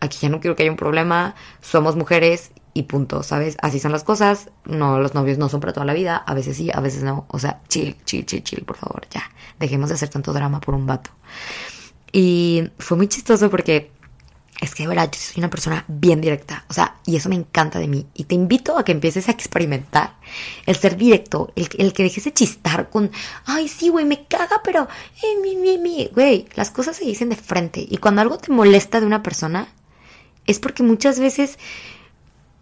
aquí 0.00 0.18
ya 0.20 0.28
no 0.28 0.40
quiero 0.40 0.54
que 0.54 0.62
haya 0.62 0.70
un 0.70 0.76
problema, 0.76 1.34
somos 1.60 1.96
mujeres 1.96 2.52
y 2.74 2.84
punto, 2.84 3.22
¿sabes? 3.22 3.56
Así 3.60 3.80
son 3.80 3.92
las 3.92 4.04
cosas, 4.04 4.50
no, 4.64 4.98
los 4.98 5.14
novios 5.14 5.38
no 5.38 5.48
son 5.48 5.60
para 5.60 5.72
toda 5.72 5.86
la 5.86 5.94
vida, 5.94 6.16
a 6.16 6.34
veces 6.34 6.56
sí, 6.56 6.70
a 6.72 6.80
veces 6.80 7.02
no, 7.02 7.26
o 7.28 7.38
sea, 7.38 7.60
chill, 7.68 7.96
chill, 8.04 8.24
chill, 8.24 8.42
chill, 8.42 8.64
por 8.64 8.76
favor, 8.76 9.02
ya, 9.10 9.22
dejemos 9.58 9.88
de 9.88 9.96
hacer 9.96 10.08
tanto 10.08 10.32
drama 10.32 10.60
por 10.60 10.74
un 10.74 10.86
vato. 10.86 11.10
Y 12.12 12.70
fue 12.78 12.96
muy 12.96 13.08
chistoso 13.08 13.50
porque 13.50 13.90
es 14.62 14.76
que 14.76 14.84
de 14.84 14.88
verdad 14.88 15.10
yo 15.10 15.18
soy 15.18 15.40
una 15.40 15.50
persona 15.50 15.84
bien 15.88 16.20
directa, 16.20 16.64
o 16.68 16.72
sea, 16.72 16.96
y 17.04 17.16
eso 17.16 17.28
me 17.28 17.34
encanta 17.34 17.80
de 17.80 17.88
mí. 17.88 18.06
Y 18.14 18.24
te 18.24 18.36
invito 18.36 18.78
a 18.78 18.84
que 18.84 18.92
empieces 18.92 19.28
a 19.28 19.32
experimentar 19.32 20.14
el 20.66 20.76
ser 20.76 20.96
directo, 20.96 21.52
el, 21.56 21.92
que 21.92 22.02
dejes 22.04 22.24
de 22.24 22.32
chistar 22.32 22.88
con, 22.88 23.10
ay, 23.44 23.66
sí, 23.66 23.88
güey, 23.88 24.04
me 24.04 24.24
caga, 24.26 24.60
pero, 24.62 24.86
eh, 25.20 25.40
mi, 25.42 25.56
mi, 25.56 25.78
mi, 25.78 26.08
güey, 26.14 26.46
las 26.54 26.70
cosas 26.70 26.96
se 26.96 27.04
dicen 27.04 27.28
de 27.28 27.36
frente. 27.36 27.84
Y 27.88 27.96
cuando 27.96 28.20
algo 28.20 28.38
te 28.38 28.52
molesta 28.52 29.00
de 29.00 29.06
una 29.06 29.24
persona, 29.24 29.66
es 30.46 30.60
porque 30.60 30.84
muchas 30.84 31.18
veces 31.18 31.58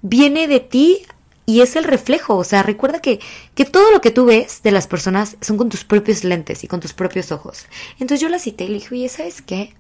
viene 0.01 0.49
de 0.49 0.61
ti 0.61 1.03
y 1.45 1.61
es 1.61 1.77
el 1.77 1.85
reflejo. 1.85 2.39
O 2.39 2.45
sea, 2.45 2.63
recuerda 2.63 3.01
que, 3.01 3.21
que 3.55 3.67
todo 3.67 3.91
lo 3.93 4.01
que 4.01 4.11
tú 4.11 4.25
ves 4.25 4.63
de 4.63 4.71
las 4.71 4.87
personas 4.87 5.37
son 5.43 5.59
con 5.59 5.69
tus 5.69 5.85
propios 5.85 6.25
lentes 6.25 6.65
y 6.65 6.67
con 6.67 6.81
tus 6.81 6.95
propios 6.95 7.31
ojos. 7.31 7.67
Entonces 7.99 8.21
yo 8.21 8.31
la 8.31 8.39
cité 8.39 8.65
y 8.65 8.69
le 8.69 8.75
dije, 8.75 8.95
oye, 8.95 9.09
¿sabes 9.11 9.43
qué? 9.43 9.75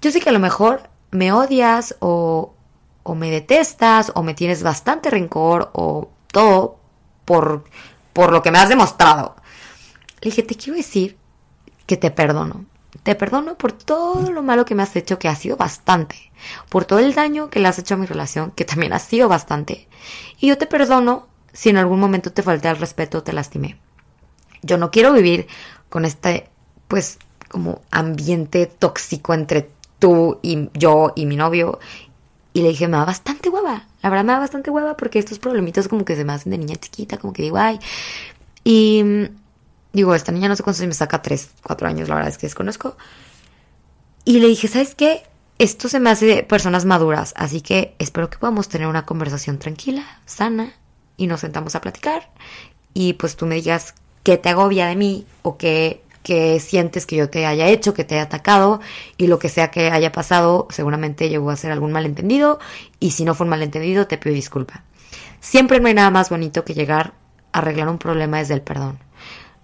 Yo 0.00 0.10
sé 0.10 0.20
que 0.20 0.30
a 0.30 0.32
lo 0.32 0.40
mejor 0.40 0.90
me 1.12 1.30
odias 1.30 1.94
o, 2.00 2.54
o 3.04 3.14
me 3.14 3.30
detestas 3.30 4.10
o 4.16 4.22
me 4.22 4.34
tienes 4.34 4.62
bastante 4.62 5.10
rencor 5.10 5.70
o 5.74 6.10
todo 6.32 6.78
por, 7.24 7.64
por 8.12 8.32
lo 8.32 8.42
que 8.42 8.50
me 8.50 8.58
has 8.58 8.68
demostrado. 8.68 9.36
Le 10.20 10.30
dije, 10.30 10.42
te 10.42 10.56
quiero 10.56 10.76
decir 10.76 11.16
que 11.86 11.96
te 11.96 12.10
perdono. 12.10 12.64
Te 13.02 13.14
perdono 13.14 13.56
por 13.56 13.72
todo 13.72 14.30
lo 14.30 14.42
malo 14.42 14.64
que 14.64 14.74
me 14.74 14.82
has 14.82 14.94
hecho, 14.96 15.18
que 15.18 15.28
ha 15.28 15.34
sido 15.34 15.56
bastante. 15.56 16.32
Por 16.68 16.84
todo 16.84 16.98
el 16.98 17.14
daño 17.14 17.50
que 17.50 17.60
le 17.60 17.68
has 17.68 17.78
hecho 17.78 17.94
a 17.94 17.98
mi 17.98 18.06
relación, 18.06 18.50
que 18.52 18.64
también 18.64 18.92
ha 18.92 18.98
sido 18.98 19.28
bastante. 19.28 19.88
Y 20.38 20.48
yo 20.48 20.58
te 20.58 20.66
perdono 20.66 21.26
si 21.52 21.70
en 21.70 21.76
algún 21.76 22.00
momento 22.00 22.32
te 22.32 22.42
falté 22.42 22.68
al 22.68 22.78
respeto 22.78 23.18
o 23.18 23.22
te 23.22 23.32
lastimé. 23.32 23.78
Yo 24.62 24.78
no 24.78 24.90
quiero 24.90 25.12
vivir 25.12 25.46
con 25.88 26.04
este, 26.04 26.48
pues, 26.88 27.18
como 27.48 27.82
ambiente 27.90 28.66
tóxico 28.66 29.34
entre 29.34 29.70
tú 30.02 30.40
y 30.42 30.68
yo 30.74 31.12
y 31.14 31.26
mi 31.26 31.36
novio. 31.36 31.78
Y 32.52 32.62
le 32.62 32.70
dije, 32.70 32.88
me 32.88 32.96
da 32.96 33.04
bastante 33.04 33.48
hueva. 33.48 33.86
La 34.02 34.10
verdad 34.10 34.24
me 34.24 34.32
da 34.32 34.40
bastante 34.40 34.70
hueva 34.70 34.96
porque 34.96 35.20
estos 35.20 35.38
problemitos 35.38 35.86
como 35.86 36.04
que 36.04 36.16
se 36.16 36.24
me 36.24 36.32
hacen 36.32 36.50
de 36.50 36.58
niña 36.58 36.74
chiquita, 36.74 37.18
como 37.18 37.32
que 37.32 37.42
digo, 37.42 37.56
ay. 37.56 37.78
Y 38.64 39.02
mm, 39.04 39.24
digo, 39.92 40.14
esta 40.16 40.32
niña 40.32 40.48
no 40.48 40.56
sé 40.56 40.64
cuántos 40.64 40.84
me 40.84 40.92
saca, 40.92 41.22
tres, 41.22 41.50
cuatro 41.62 41.86
años, 41.86 42.08
la 42.08 42.16
verdad 42.16 42.30
es 42.30 42.36
que 42.36 42.46
desconozco. 42.46 42.96
Y 44.24 44.40
le 44.40 44.48
dije, 44.48 44.66
¿sabes 44.66 44.96
qué? 44.96 45.22
Esto 45.58 45.88
se 45.88 46.00
me 46.00 46.10
hace 46.10 46.26
de 46.26 46.42
personas 46.42 46.84
maduras, 46.84 47.32
así 47.36 47.60
que 47.60 47.94
espero 48.00 48.28
que 48.28 48.38
podamos 48.38 48.68
tener 48.68 48.88
una 48.88 49.06
conversación 49.06 49.58
tranquila, 49.58 50.04
sana, 50.26 50.74
y 51.16 51.28
nos 51.28 51.40
sentamos 51.40 51.76
a 51.76 51.80
platicar. 51.80 52.32
Y 52.92 53.12
pues 53.14 53.36
tú 53.36 53.46
me 53.46 53.54
digas 53.54 53.94
qué 54.24 54.36
te 54.36 54.48
agobia 54.48 54.86
de 54.86 54.96
mí 54.96 55.26
o 55.42 55.56
qué 55.56 56.02
que 56.22 56.60
sientes 56.60 57.06
que 57.06 57.16
yo 57.16 57.28
te 57.30 57.46
haya 57.46 57.68
hecho, 57.68 57.94
que 57.94 58.04
te 58.04 58.14
haya 58.14 58.24
atacado 58.24 58.80
y 59.16 59.26
lo 59.26 59.38
que 59.38 59.48
sea 59.48 59.70
que 59.70 59.90
haya 59.90 60.12
pasado, 60.12 60.68
seguramente 60.70 61.28
llegó 61.28 61.50
a 61.50 61.56
ser 61.56 61.72
algún 61.72 61.92
malentendido 61.92 62.58
y 63.00 63.12
si 63.12 63.24
no 63.24 63.34
fue 63.34 63.44
un 63.44 63.50
malentendido, 63.50 64.06
te 64.06 64.18
pido 64.18 64.34
disculpa. 64.34 64.84
Siempre 65.40 65.80
no 65.80 65.88
hay 65.88 65.94
nada 65.94 66.10
más 66.10 66.30
bonito 66.30 66.64
que 66.64 66.74
llegar 66.74 67.14
a 67.52 67.58
arreglar 67.58 67.88
un 67.88 67.98
problema 67.98 68.38
desde 68.38 68.54
el 68.54 68.62
perdón. 68.62 68.98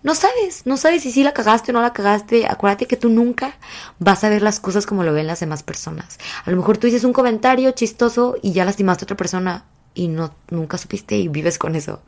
No 0.02 0.14
sabes, 0.14 0.64
no 0.64 0.76
sabes 0.76 1.02
si 1.02 1.10
sí 1.10 1.24
la 1.24 1.32
cagaste 1.32 1.72
o 1.72 1.74
no 1.74 1.82
la 1.82 1.92
cagaste. 1.92 2.46
Acuérdate 2.46 2.86
que 2.86 2.96
tú 2.96 3.08
nunca 3.08 3.58
vas 3.98 4.22
a 4.22 4.28
ver 4.28 4.42
las 4.42 4.60
cosas 4.60 4.86
como 4.86 5.02
lo 5.02 5.12
ven 5.12 5.26
las 5.26 5.40
demás 5.40 5.62
personas. 5.62 6.18
A 6.44 6.50
lo 6.50 6.56
mejor 6.56 6.78
tú 6.78 6.86
dices 6.86 7.04
un 7.04 7.12
comentario 7.12 7.72
chistoso 7.72 8.36
y 8.40 8.52
ya 8.52 8.64
lastimaste 8.64 9.02
a 9.02 9.06
otra 9.06 9.16
persona 9.16 9.64
y 9.94 10.06
no 10.06 10.34
nunca 10.50 10.78
supiste 10.78 11.16
y 11.16 11.26
vives 11.26 11.58
con 11.58 11.74
eso. 11.74 12.02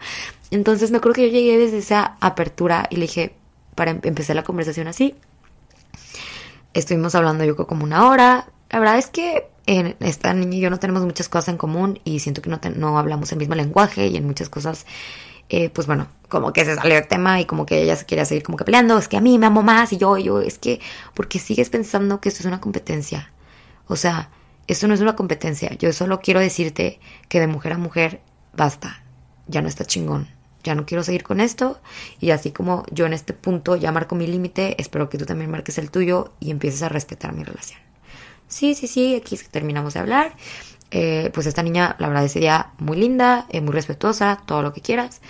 Entonces 0.53 0.93
me 0.93 0.99
acuerdo 0.99 1.17
que 1.17 1.27
yo 1.27 1.33
llegué 1.33 1.59
desde 1.59 1.79
esa 1.79 2.17
apertura 2.21 2.87
y 2.91 2.97
le 2.97 3.03
dije, 3.03 3.35
para 3.75 3.93
em-, 3.93 4.01
empezar 4.05 4.37
la 4.37 4.45
conversación 4.45 4.89
así. 4.89 5.15
Estuvimos 6.75 7.15
hablando 7.15 7.45
yo 7.45 7.55
creo 7.57 7.67
como 7.67 7.85
una 7.85 8.09
hora. 8.09 8.47
La 8.71 8.79
verdad 8.79 8.99
es 8.99 9.09
que 9.09 9.49
en 9.67 9.97
esta 10.01 10.33
niña 10.35 10.57
y 10.57 10.61
yo 10.61 10.71
no 10.71 10.79
tenemos 10.79 11.05
muchas 11.05 11.29
cosas 11.29 11.49
en 11.49 11.57
común 11.57 12.01
y 12.05 12.21
siento 12.21 12.43
que 12.43 12.51
no, 12.51 12.61
no 12.77 12.99
hablamos 12.99 13.33
el 13.33 13.39
mismo 13.39 13.55
lenguaje 13.55 14.09
y 14.09 14.17
en 14.17 14.27
muchas 14.27 14.49
cosas, 14.49 14.87
eh, 15.49 15.71
pues 15.71 15.87
bueno, 15.87 16.09
como 16.29 16.53
que 16.53 16.65
se 16.65 16.75
salió 16.75 16.97
el 16.97 17.07
tema 17.09 17.41
y 17.41 17.45
como 17.45 17.67
que 17.67 17.83
ella 17.83 17.97
se 17.97 18.07
quería 18.07 18.25
seguir 18.25 18.43
como 18.43 18.57
que 18.57 18.65
peleando, 18.65 18.99
es 18.99 19.09
que 19.09 19.17
a 19.17 19.21
mí 19.21 19.39
me 19.39 19.47
amo 19.47 19.63
más 19.63 19.93
y 19.93 19.99
yo, 19.99 20.17
yo, 20.19 20.41
es 20.41 20.59
que, 20.59 20.81
porque 21.15 21.39
sigues 21.39 21.71
pensando 21.71 22.21
que 22.21 22.29
esto 22.29 22.41
es 22.41 22.47
una 22.47 22.61
competencia. 22.61 23.33
O 23.87 23.97
sea, 23.97 24.31
esto 24.67 24.87
no 24.87 24.95
es 24.95 25.01
una 25.01 25.17
competencia. 25.17 25.73
Yo 25.79 25.93
solo 25.93 26.21
quiero 26.21 26.41
decirte 26.41 27.01
que 27.29 27.41
de 27.41 27.49
mujer 27.49 27.73
a 27.73 27.79
mujer, 27.79 28.21
basta, 28.55 29.03
ya 29.49 29.63
no 29.63 29.69
está 29.69 29.85
chingón 29.85 30.40
ya 30.65 30.75
no 30.75 30.87
quiero 30.87 31.03
seguir 31.03 31.23
con 31.23 31.41
esto 31.41 31.81
y 32.21 32.31
así 32.31 32.51
como 32.51 32.85
yo 32.91 33.07
en 33.07 33.13
este 33.13 33.33
punto 33.33 33.77
ya 33.77 33.93
marco 33.93 34.15
mi 34.15 34.27
límite, 34.27 34.81
espero 34.81 35.09
que 35.09 35.19
tú 35.19 35.27
también 35.27 35.51
marques 35.51 35.79
el 35.79 35.91
tuyo 35.91 36.33
y 36.41 36.51
empieces 36.51 36.83
a 36.83 36.89
respetar 36.89 37.33
mi 37.33 37.45
relación. 37.45 37.81
Sí, 38.49 38.75
sí, 38.75 38.89
sí, 38.89 39.15
aquí 39.15 39.39
terminamos 39.51 39.95
de 39.95 40.01
hablar. 40.01 40.35
Eh, 40.91 41.31
pues 41.33 41.47
esta 41.47 41.63
niña, 41.63 41.95
la 42.01 42.09
verdad, 42.09 42.25
ese 42.25 42.51
muy 42.79 42.99
linda, 42.99 43.47
eh, 43.51 43.61
muy 43.61 43.73
respetuosa, 43.73 44.43
todo 44.45 44.63
lo 44.63 44.73
que 44.73 44.81
quieras. 44.81 45.21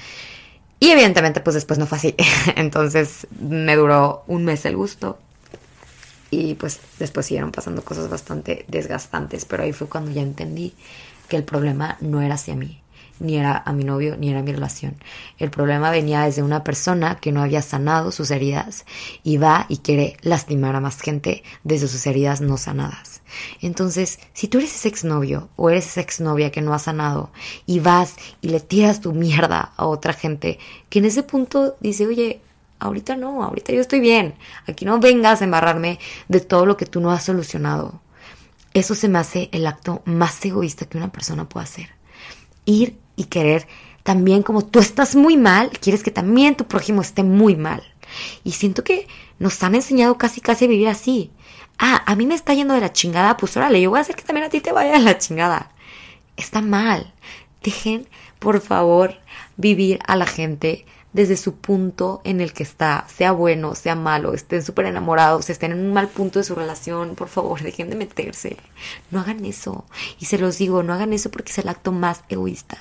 Y 0.81 0.91
evidentemente, 0.91 1.41
pues 1.41 1.55
después 1.55 1.79
no 1.79 1.87
fue 1.87 1.99
así. 1.99 2.15
Entonces 2.57 3.27
me 3.39 3.77
duró 3.77 4.25
un 4.27 4.45
mes 4.45 4.65
el 4.65 4.77
gusto. 4.77 5.19
Y 6.31 6.55
pues 6.55 6.81
después 6.99 7.27
siguieron 7.27 7.53
pasando 7.53 7.83
cosas 7.85 8.09
bastante 8.09 8.65
desgastantes. 8.69 9.45
Pero 9.45 9.65
ahí 9.65 9.73
fue 9.73 9.89
cuando 9.89 10.11
ya 10.11 10.23
entendí 10.23 10.75
que 11.29 11.37
el 11.37 11.45
problema 11.45 11.99
no 12.01 12.23
era 12.23 12.35
hacia 12.35 12.57
mí, 12.57 12.80
ni 13.21 13.37
era 13.37 13.63
a 13.65 13.73
mi 13.73 13.85
novio, 13.85 14.17
ni 14.17 14.31
era 14.31 14.43
mi 14.43 14.53
relación. 14.53 14.97
El 15.39 15.51
problema 15.51 15.91
venía 15.91 16.23
desde 16.23 16.43
una 16.43 16.65
persona 16.65 17.17
que 17.17 17.33
no 17.33 17.43
había 17.43 17.63
sanado 17.63 18.11
sus 18.11 18.31
heridas 18.31 18.87
y 19.23 19.37
va 19.37 19.67
y 19.69 19.79
quiere 19.79 20.17
lastimar 20.23 20.75
a 20.75 20.81
más 20.81 21.01
gente 21.01 21.45
desde 21.63 21.89
sus 21.89 22.07
heridas 22.07 22.41
no 22.41 22.57
sanadas. 22.57 23.23
Entonces, 23.61 24.19
si 24.33 24.49
tú 24.49 24.59
eres 24.59 24.75
ese 24.75 24.89
exnovio 24.89 25.49
o 25.57 25.71
eres 25.71 25.87
esa 25.87 26.01
exnovia 26.01 26.51
que 26.51 26.63
no 26.63 26.75
ha 26.75 26.79
sanado 26.79 27.31
y 27.67 27.81
vas 27.81 28.17
y 28.41 28.49
le 28.49 28.61
tiras 28.61 29.01
tu 29.01 29.13
mierda 29.13 29.73
a 29.77 29.87
otra 29.87 30.13
gente 30.13 30.59
que 30.89 30.99
en 30.99 31.05
ese 31.05 31.23
punto 31.23 31.77
dice, 31.81 32.07
oye, 32.07 32.41
ahorita 32.81 33.17
no, 33.17 33.45
ahorita 33.45 33.73
yo 33.73 33.81
estoy 33.81 34.01
bien, 34.01 34.35
aquí 34.67 34.85
no 34.85 34.99
vengas 34.99 35.41
a 35.41 35.45
embarrarme 35.45 35.99
de 36.29 36.41
todo 36.41 36.67
lo 36.67 36.77
que 36.77 36.87
tú 36.87 37.01
no 37.01 37.11
has 37.13 37.25
solucionado. 37.25 38.01
Eso 38.73 38.95
se 38.95 39.09
me 39.09 39.19
hace 39.19 39.49
el 39.53 39.67
acto 39.67 40.03
más 40.05 40.45
egoísta 40.45 40.87
que 40.87 40.97
una 40.97 41.13
persona 41.13 41.49
puede 41.49 41.65
hacer. 41.65 41.89
Ir 42.65 42.99
y 43.21 43.25
querer 43.25 43.67
también 44.03 44.43
como 44.43 44.65
tú 44.65 44.79
estás 44.79 45.15
muy 45.15 45.37
mal, 45.37 45.71
quieres 45.79 46.03
que 46.03 46.11
también 46.11 46.57
tu 46.57 46.65
prójimo 46.65 47.03
esté 47.03 47.23
muy 47.23 47.55
mal. 47.55 47.83
Y 48.45 48.53
siento 48.53 48.83
que 48.83 49.07
nos 49.39 49.63
han 49.63 49.75
enseñado 49.75 50.17
casi 50.17 50.41
casi 50.41 50.65
a 50.65 50.69
vivir 50.69 50.89
así. 50.89 51.31
Ah, 51.79 52.03
a 52.07 52.17
mí 52.17 52.27
me 52.27 52.35
está 52.35 52.55
yendo 52.55 52.75
de 52.75 52.81
la 52.81 52.93
chingada, 52.93 53.37
pues 53.37 53.57
órale, 53.57 53.81
yo 53.81 53.91
voy 53.91 53.99
a 53.99 54.03
hacer 54.03 54.17
que 54.17 54.23
también 54.23 54.47
a 54.47 54.51
ti 54.51 54.61
te 54.61 54.73
vaya 54.73 54.93
de 54.93 55.01
la 55.01 55.19
chingada. 55.19 55.71
Está 56.37 56.63
mal. 56.63 57.13
Dejen, 57.63 58.09
por 58.39 58.61
favor, 58.61 59.19
vivir 59.59 59.99
a 60.07 60.17
la 60.17 60.27
gente 60.27 60.87
desde 61.13 61.37
su 61.37 61.57
punto 61.57 62.23
en 62.25 62.41
el 62.41 62.53
que 62.55 62.63
está, 62.63 63.05
sea 63.15 63.33
bueno, 63.33 63.75
sea 63.75 63.97
malo, 63.97 64.33
estén 64.33 64.63
súper 64.63 64.87
enamorados, 64.87 65.51
estén 65.51 65.73
en 65.73 65.81
un 65.81 65.93
mal 65.93 66.09
punto 66.09 66.39
de 66.39 66.45
su 66.45 66.55
relación, 66.55 67.17
por 67.17 67.29
favor, 67.29 67.61
dejen 67.63 67.91
de 67.91 67.97
meterse. 67.97 68.57
No 69.11 69.21
hagan 69.21 69.45
eso. 69.45 69.85
Y 70.19 70.25
se 70.25 70.39
los 70.39 70.57
digo, 70.57 70.83
no 70.83 70.95
hagan 70.95 71.13
eso 71.13 71.31
porque 71.31 71.53
es 71.53 71.59
el 71.59 71.69
acto 71.69 71.93
más 71.93 72.23
egoísta. 72.31 72.79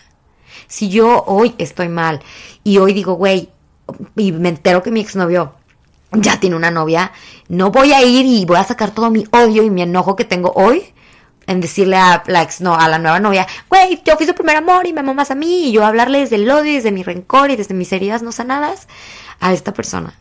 Si 0.67 0.89
yo 0.89 1.23
hoy 1.25 1.55
estoy 1.57 1.89
mal 1.89 2.21
y 2.63 2.77
hoy 2.77 2.93
digo, 2.93 3.13
güey, 3.13 3.49
y 4.15 4.31
me 4.31 4.49
entero 4.49 4.83
que 4.83 4.91
mi 4.91 4.99
exnovio 4.99 5.53
ya 6.11 6.39
tiene 6.39 6.55
una 6.55 6.71
novia, 6.71 7.11
no 7.47 7.71
voy 7.71 7.93
a 7.93 8.03
ir 8.03 8.25
y 8.25 8.45
voy 8.45 8.57
a 8.57 8.63
sacar 8.63 8.91
todo 8.91 9.09
mi 9.11 9.25
odio 9.31 9.63
y 9.63 9.69
mi 9.69 9.81
enojo 9.81 10.15
que 10.15 10.25
tengo 10.25 10.51
hoy 10.55 10.93
en 11.49 11.61
decirle 11.61 11.97
a 11.97 12.23
la 12.27 12.43
ex, 12.43 12.61
no, 12.61 12.75
a 12.75 12.87
la 12.87 12.99
nueva 12.99 13.19
novia, 13.19 13.47
güey, 13.69 14.01
yo 14.05 14.15
fui 14.17 14.27
su 14.27 14.35
primer 14.35 14.55
amor 14.55 14.85
y 14.85 14.93
me 14.93 14.99
amó 14.99 15.15
más 15.15 15.31
a 15.31 15.35
mí, 15.35 15.69
y 15.69 15.71
yo 15.71 15.83
hablarle 15.83 16.19
desde 16.19 16.35
el 16.35 16.49
odio, 16.49 16.73
desde 16.73 16.91
mi 16.91 17.01
rencor 17.01 17.49
y 17.49 17.55
desde 17.55 17.73
mis 17.73 17.91
heridas 17.91 18.21
no 18.21 18.31
sanadas 18.31 18.87
a 19.39 19.51
esta 19.51 19.73
persona. 19.73 20.13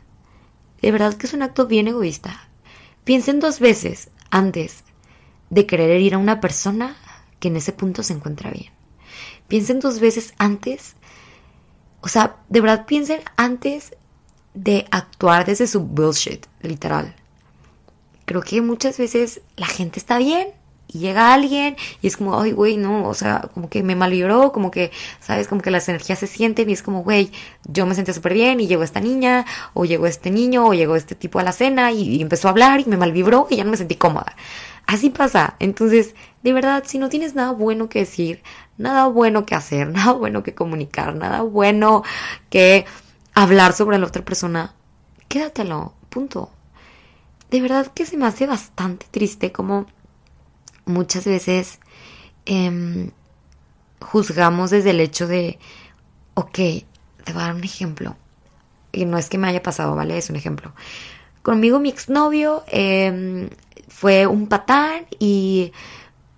De 0.80 0.90
verdad 0.90 1.14
que 1.14 1.26
es 1.26 1.34
un 1.34 1.42
acto 1.42 1.66
bien 1.66 1.86
egoísta. 1.86 2.48
Piensen 3.04 3.40
dos 3.40 3.60
veces 3.60 4.08
antes 4.30 4.84
de 5.50 5.66
querer 5.66 6.00
ir 6.00 6.14
a 6.14 6.18
una 6.18 6.40
persona 6.40 6.96
que 7.40 7.48
en 7.48 7.56
ese 7.56 7.72
punto 7.72 8.02
se 8.02 8.14
encuentra 8.14 8.50
bien. 8.50 8.72
Piensen 9.48 9.80
dos 9.80 9.98
veces 10.00 10.34
antes, 10.38 10.94
o 12.00 12.08
sea, 12.08 12.36
de 12.48 12.60
verdad 12.60 12.86
piensen 12.86 13.20
antes 13.36 13.96
de 14.54 14.86
actuar 14.90 15.46
desde 15.46 15.66
su 15.66 15.80
bullshit, 15.80 16.46
literal. 16.62 17.14
Creo 18.24 18.42
que 18.42 18.60
muchas 18.60 18.98
veces 18.98 19.40
la 19.56 19.66
gente 19.66 19.98
está 19.98 20.18
bien 20.18 20.48
y 20.88 21.00
llega 21.00 21.34
alguien 21.34 21.76
y 22.00 22.06
es 22.06 22.16
como, 22.16 22.40
ay, 22.40 22.52
güey, 22.52 22.76
no, 22.76 23.06
o 23.08 23.14
sea, 23.14 23.48
como 23.52 23.68
que 23.68 23.82
me 23.82 23.94
malvibró, 23.94 24.52
como 24.52 24.70
que, 24.70 24.90
¿sabes? 25.20 25.46
Como 25.46 25.60
que 25.60 25.70
las 25.70 25.88
energías 25.88 26.18
se 26.18 26.26
sienten 26.26 26.68
y 26.70 26.72
es 26.72 26.82
como, 26.82 27.02
güey, 27.02 27.30
yo 27.66 27.84
me 27.84 27.94
sentía 27.94 28.14
súper 28.14 28.34
bien 28.34 28.60
y 28.60 28.66
llegó 28.66 28.82
esta 28.82 29.00
niña, 29.00 29.44
o 29.74 29.84
llegó 29.84 30.06
este 30.06 30.30
niño, 30.30 30.66
o 30.66 30.74
llegó 30.74 30.96
este 30.96 31.14
tipo 31.14 31.38
a 31.38 31.42
la 31.42 31.52
cena 31.52 31.92
y, 31.92 32.20
empezó 32.22 32.48
a 32.48 32.52
hablar 32.52 32.80
y 32.80 32.86
me 32.86 32.96
malvibró 32.96 33.46
y 33.50 33.56
ya 33.56 33.64
no 33.64 33.70
me 33.70 33.76
sentí 33.76 33.96
cómoda. 33.96 34.34
Así 34.86 35.10
pasa. 35.10 35.56
Entonces, 35.58 36.14
de 36.42 36.52
verdad, 36.54 36.82
si 36.86 36.98
no 36.98 37.10
tienes 37.10 37.34
nada 37.34 37.52
bueno 37.52 37.90
que 37.90 38.00
decir, 38.00 38.42
nada 38.78 39.06
bueno 39.06 39.44
que 39.44 39.54
hacer, 39.54 39.88
nada 39.92 40.12
bueno 40.12 40.42
que 40.42 40.54
comunicar, 40.54 41.14
nada 41.14 41.42
bueno 41.42 42.02
que 42.48 42.86
hablar 43.34 43.72
sobre 43.72 43.98
la 43.98 44.06
otra 44.06 44.24
persona, 44.24 44.74
quédatelo, 45.28 45.92
punto. 46.08 46.50
De 47.50 47.60
verdad 47.60 47.86
que 47.94 48.06
se 48.06 48.16
me 48.16 48.26
hace 48.26 48.46
bastante 48.46 49.06
triste 49.10 49.52
como 49.52 49.86
muchas 50.84 51.24
veces 51.24 51.78
em, 52.46 53.10
juzgamos 54.00 54.70
desde 54.70 54.90
el 54.90 55.00
hecho 55.00 55.26
de, 55.26 55.58
ok, 56.34 56.52
te 56.52 57.32
voy 57.32 57.42
a 57.42 57.46
dar 57.46 57.54
un 57.54 57.64
ejemplo. 57.64 58.16
Y 58.92 59.04
no 59.04 59.18
es 59.18 59.28
que 59.28 59.38
me 59.38 59.48
haya 59.48 59.62
pasado, 59.62 59.94
¿vale? 59.94 60.16
Es 60.16 60.30
un 60.30 60.36
ejemplo. 60.36 60.72
Conmigo 61.42 61.78
mi 61.78 61.88
exnovio 61.88 62.64
eh, 62.68 63.50
fue 63.88 64.26
un 64.26 64.46
patán 64.48 65.06
y 65.18 65.72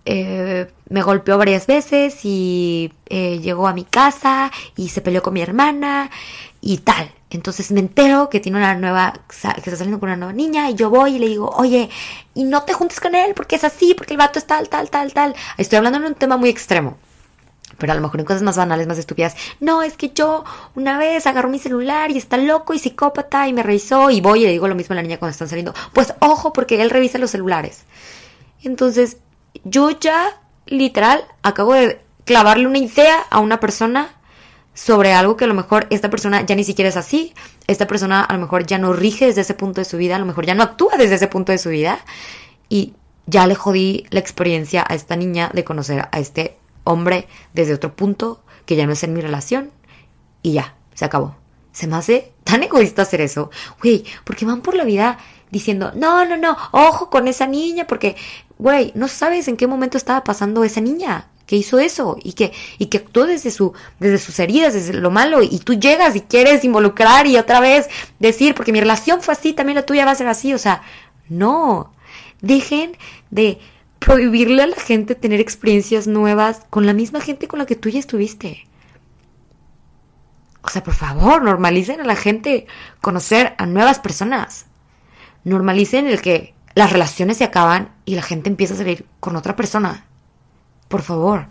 eh, 0.04 0.70
me 0.88 1.02
golpeó 1.02 1.38
varias 1.38 1.66
veces 1.66 2.24
y 2.24 2.92
eh, 3.06 3.38
llegó 3.40 3.68
a 3.68 3.74
mi 3.74 3.84
casa 3.84 4.50
y 4.76 4.88
se 4.88 5.00
peleó 5.00 5.22
con 5.22 5.34
mi 5.34 5.42
hermana 5.42 6.10
y 6.60 6.78
tal. 6.78 7.12
Entonces 7.30 7.70
me 7.70 7.80
entero 7.80 8.28
que 8.28 8.40
tiene 8.40 8.58
una 8.58 8.74
nueva, 8.74 9.12
que 9.28 9.36
está 9.36 9.76
saliendo 9.76 10.00
con 10.00 10.08
una 10.08 10.16
nueva 10.16 10.32
niña 10.32 10.68
y 10.70 10.74
yo 10.74 10.90
voy 10.90 11.16
y 11.16 11.18
le 11.18 11.28
digo, 11.28 11.48
oye, 11.50 11.88
y 12.34 12.44
no 12.44 12.62
te 12.64 12.72
juntes 12.72 12.98
con 12.98 13.14
él 13.14 13.34
porque 13.36 13.56
es 13.56 13.64
así, 13.64 13.94
porque 13.94 14.14
el 14.14 14.18
vato 14.18 14.38
es 14.38 14.46
tal, 14.46 14.68
tal, 14.68 14.90
tal, 14.90 15.12
tal. 15.12 15.34
Estoy 15.56 15.76
hablando 15.76 16.00
de 16.00 16.06
un 16.06 16.14
tema 16.14 16.36
muy 16.36 16.48
extremo. 16.48 16.98
Pero 17.78 17.92
a 17.92 17.96
lo 17.96 18.02
mejor 18.02 18.20
en 18.20 18.26
cosas 18.26 18.42
más 18.42 18.56
banales, 18.56 18.86
más 18.86 18.98
estúpidas. 18.98 19.36
No, 19.60 19.82
es 19.82 19.96
que 19.96 20.10
yo 20.10 20.44
una 20.74 20.98
vez 20.98 21.26
agarró 21.26 21.48
mi 21.48 21.58
celular 21.58 22.10
y 22.10 22.18
está 22.18 22.36
loco 22.36 22.74
y 22.74 22.78
psicópata 22.78 23.48
y 23.48 23.52
me 23.52 23.62
revisó 23.62 24.10
y 24.10 24.20
voy 24.20 24.42
y 24.42 24.46
le 24.46 24.50
digo 24.50 24.68
lo 24.68 24.74
mismo 24.74 24.92
a 24.92 24.96
la 24.96 25.02
niña 25.02 25.18
cuando 25.18 25.32
están 25.32 25.48
saliendo. 25.48 25.72
Pues 25.94 26.12
ojo, 26.18 26.52
porque 26.52 26.82
él 26.82 26.90
revisa 26.90 27.18
los 27.18 27.30
celulares. 27.30 27.84
Entonces, 28.62 29.18
yo 29.64 29.90
ya, 29.90 30.40
literal, 30.66 31.24
acabo 31.42 31.74
de 31.74 32.00
clavarle 32.24 32.66
una 32.66 32.78
idea 32.78 33.20
a 33.30 33.40
una 33.40 33.60
persona 33.60 34.10
sobre 34.74 35.12
algo 35.12 35.36
que 35.36 35.44
a 35.44 35.48
lo 35.48 35.54
mejor 35.54 35.86
esta 35.90 36.10
persona 36.10 36.46
ya 36.46 36.54
ni 36.54 36.64
siquiera 36.64 36.88
es 36.88 36.96
así, 36.96 37.34
esta 37.66 37.86
persona 37.86 38.22
a 38.22 38.32
lo 38.32 38.40
mejor 38.40 38.66
ya 38.66 38.78
no 38.78 38.92
rige 38.92 39.26
desde 39.26 39.42
ese 39.42 39.54
punto 39.54 39.80
de 39.80 39.84
su 39.84 39.96
vida, 39.96 40.16
a 40.16 40.18
lo 40.18 40.26
mejor 40.26 40.46
ya 40.46 40.54
no 40.54 40.62
actúa 40.62 40.96
desde 40.96 41.16
ese 41.16 41.28
punto 41.28 41.52
de 41.52 41.58
su 41.58 41.70
vida. 41.70 41.98
Y 42.68 42.94
ya 43.26 43.46
le 43.46 43.54
jodí 43.54 44.06
la 44.10 44.20
experiencia 44.20 44.84
a 44.88 44.94
esta 44.94 45.16
niña 45.16 45.50
de 45.52 45.64
conocer 45.64 46.08
a 46.10 46.18
este 46.18 46.56
hombre 46.84 47.28
desde 47.52 47.74
otro 47.74 47.94
punto 47.94 48.42
que 48.64 48.76
ya 48.76 48.86
no 48.86 48.92
es 48.92 49.02
en 49.02 49.12
mi 49.12 49.20
relación. 49.20 49.70
Y 50.42 50.52
ya, 50.52 50.74
se 50.94 51.04
acabó. 51.04 51.36
Se 51.72 51.86
me 51.86 51.96
hace 51.96 52.32
tan 52.44 52.62
egoísta 52.62 53.02
hacer 53.02 53.20
eso, 53.20 53.50
güey, 53.80 54.04
porque 54.24 54.44
van 54.44 54.62
por 54.62 54.74
la 54.74 54.84
vida 54.84 55.18
diciendo, 55.50 55.92
no, 55.94 56.24
no, 56.24 56.36
no, 56.36 56.56
ojo 56.72 57.10
con 57.10 57.28
esa 57.28 57.46
niña, 57.46 57.86
porque, 57.86 58.16
güey, 58.58 58.92
no 58.94 59.08
sabes 59.08 59.48
en 59.48 59.56
qué 59.56 59.66
momento 59.66 59.96
estaba 59.96 60.24
pasando 60.24 60.64
esa 60.64 60.80
niña 60.80 61.28
que 61.46 61.56
hizo 61.56 61.80
eso 61.80 62.16
y 62.22 62.34
que, 62.34 62.52
y 62.78 62.86
que 62.86 62.98
actuó 62.98 63.26
desde, 63.26 63.50
su, 63.50 63.72
desde 63.98 64.18
sus 64.18 64.38
heridas, 64.38 64.72
desde 64.72 64.92
lo 64.92 65.10
malo, 65.10 65.42
y 65.42 65.58
tú 65.58 65.74
llegas 65.74 66.14
y 66.14 66.20
quieres 66.20 66.64
involucrar 66.64 67.26
y 67.26 67.38
otra 67.38 67.58
vez 67.58 67.88
decir, 68.20 68.54
porque 68.54 68.72
mi 68.72 68.80
relación 68.80 69.20
fue 69.20 69.34
así, 69.34 69.52
también 69.52 69.74
la 69.74 69.86
tuya 69.86 70.04
va 70.04 70.12
a 70.12 70.14
ser 70.14 70.28
así, 70.28 70.54
o 70.54 70.58
sea, 70.58 70.82
no, 71.28 71.92
dejen 72.40 72.96
de 73.30 73.58
prohibirle 73.98 74.62
a 74.62 74.66
la 74.66 74.76
gente 74.76 75.14
tener 75.14 75.40
experiencias 75.40 76.06
nuevas 76.06 76.62
con 76.70 76.86
la 76.86 76.92
misma 76.92 77.20
gente 77.20 77.48
con 77.48 77.58
la 77.58 77.66
que 77.66 77.76
tú 77.76 77.88
ya 77.88 77.98
estuviste. 77.98 78.66
O 80.62 80.68
sea, 80.68 80.82
por 80.82 80.94
favor, 80.94 81.42
normalicen 81.42 82.00
a 82.00 82.04
la 82.04 82.16
gente 82.16 82.66
conocer 83.00 83.54
a 83.58 83.66
nuevas 83.66 83.98
personas. 83.98 84.66
Normalicen 85.44 86.06
el 86.06 86.20
que 86.20 86.54
las 86.74 86.92
relaciones 86.92 87.38
se 87.38 87.44
acaban 87.44 87.94
y 88.04 88.14
la 88.14 88.22
gente 88.22 88.48
empieza 88.48 88.74
a 88.74 88.78
salir 88.78 89.06
con 89.20 89.36
otra 89.36 89.56
persona. 89.56 90.06
Por 90.88 91.02
favor, 91.02 91.46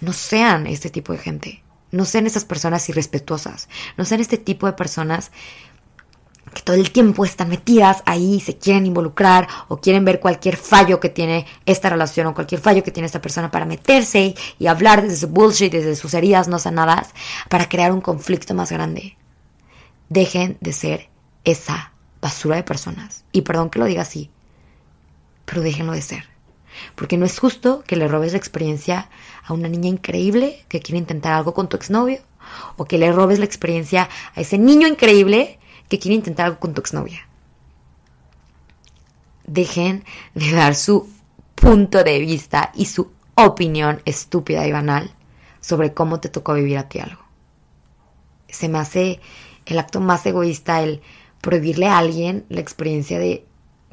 no 0.00 0.12
sean 0.12 0.66
este 0.66 0.90
tipo 0.90 1.12
de 1.12 1.18
gente. 1.18 1.64
No 1.90 2.04
sean 2.04 2.26
esas 2.26 2.44
personas 2.44 2.88
irrespetuosas. 2.88 3.68
No 3.96 4.04
sean 4.04 4.20
este 4.20 4.38
tipo 4.38 4.66
de 4.66 4.72
personas 4.72 5.30
que 6.52 6.62
todo 6.62 6.76
el 6.76 6.92
tiempo 6.92 7.24
están 7.24 7.48
metidas 7.48 8.02
ahí, 8.06 8.40
se 8.40 8.56
quieren 8.56 8.86
involucrar 8.86 9.48
o 9.68 9.78
quieren 9.78 10.04
ver 10.04 10.20
cualquier 10.20 10.56
fallo 10.56 11.00
que 11.00 11.08
tiene 11.08 11.46
esta 11.66 11.90
relación 11.90 12.28
o 12.28 12.34
cualquier 12.34 12.60
fallo 12.60 12.84
que 12.84 12.90
tiene 12.90 13.06
esta 13.06 13.20
persona 13.20 13.50
para 13.50 13.64
meterse 13.64 14.34
y 14.58 14.66
hablar 14.66 15.02
desde 15.02 15.16
su 15.16 15.28
bullshit, 15.28 15.72
desde 15.72 15.96
sus 15.96 16.14
heridas 16.14 16.48
no 16.48 16.58
sanadas, 16.58 17.10
para 17.48 17.68
crear 17.68 17.92
un 17.92 18.00
conflicto 18.00 18.54
más 18.54 18.70
grande. 18.70 19.16
Dejen 20.08 20.58
de 20.60 20.72
ser 20.72 21.10
esa 21.44 21.93
basura 22.24 22.56
de 22.56 22.62
personas. 22.62 23.22
Y 23.32 23.42
perdón 23.42 23.68
que 23.68 23.78
lo 23.78 23.84
diga 23.84 24.00
así, 24.00 24.30
pero 25.44 25.60
déjenlo 25.60 25.92
de 25.92 26.00
ser. 26.00 26.24
Porque 26.94 27.18
no 27.18 27.26
es 27.26 27.38
justo 27.38 27.84
que 27.86 27.96
le 27.96 28.08
robes 28.08 28.32
la 28.32 28.38
experiencia 28.38 29.10
a 29.44 29.52
una 29.52 29.68
niña 29.68 29.90
increíble 29.90 30.64
que 30.68 30.80
quiere 30.80 30.98
intentar 30.98 31.34
algo 31.34 31.52
con 31.52 31.68
tu 31.68 31.76
exnovio. 31.76 32.20
O 32.76 32.86
que 32.86 32.96
le 32.96 33.12
robes 33.12 33.38
la 33.38 33.44
experiencia 33.44 34.08
a 34.34 34.40
ese 34.40 34.56
niño 34.56 34.88
increíble 34.88 35.58
que 35.90 35.98
quiere 35.98 36.14
intentar 36.14 36.46
algo 36.46 36.60
con 36.60 36.72
tu 36.72 36.80
exnovia. 36.80 37.28
Dejen 39.46 40.02
de 40.34 40.50
dar 40.52 40.74
su 40.74 41.10
punto 41.54 42.04
de 42.04 42.18
vista 42.20 42.72
y 42.74 42.86
su 42.86 43.10
opinión 43.34 44.00
estúpida 44.06 44.66
y 44.66 44.72
banal 44.72 45.10
sobre 45.60 45.92
cómo 45.92 46.20
te 46.20 46.30
tocó 46.30 46.54
vivir 46.54 46.78
a 46.78 46.88
ti 46.88 47.00
algo. 47.00 47.22
Se 48.48 48.70
me 48.70 48.78
hace 48.78 49.20
el 49.66 49.78
acto 49.78 50.00
más 50.00 50.24
egoísta 50.24 50.82
el 50.82 51.02
prohibirle 51.44 51.86
a 51.86 51.98
alguien 51.98 52.46
la 52.48 52.60
experiencia 52.60 53.18
de 53.18 53.44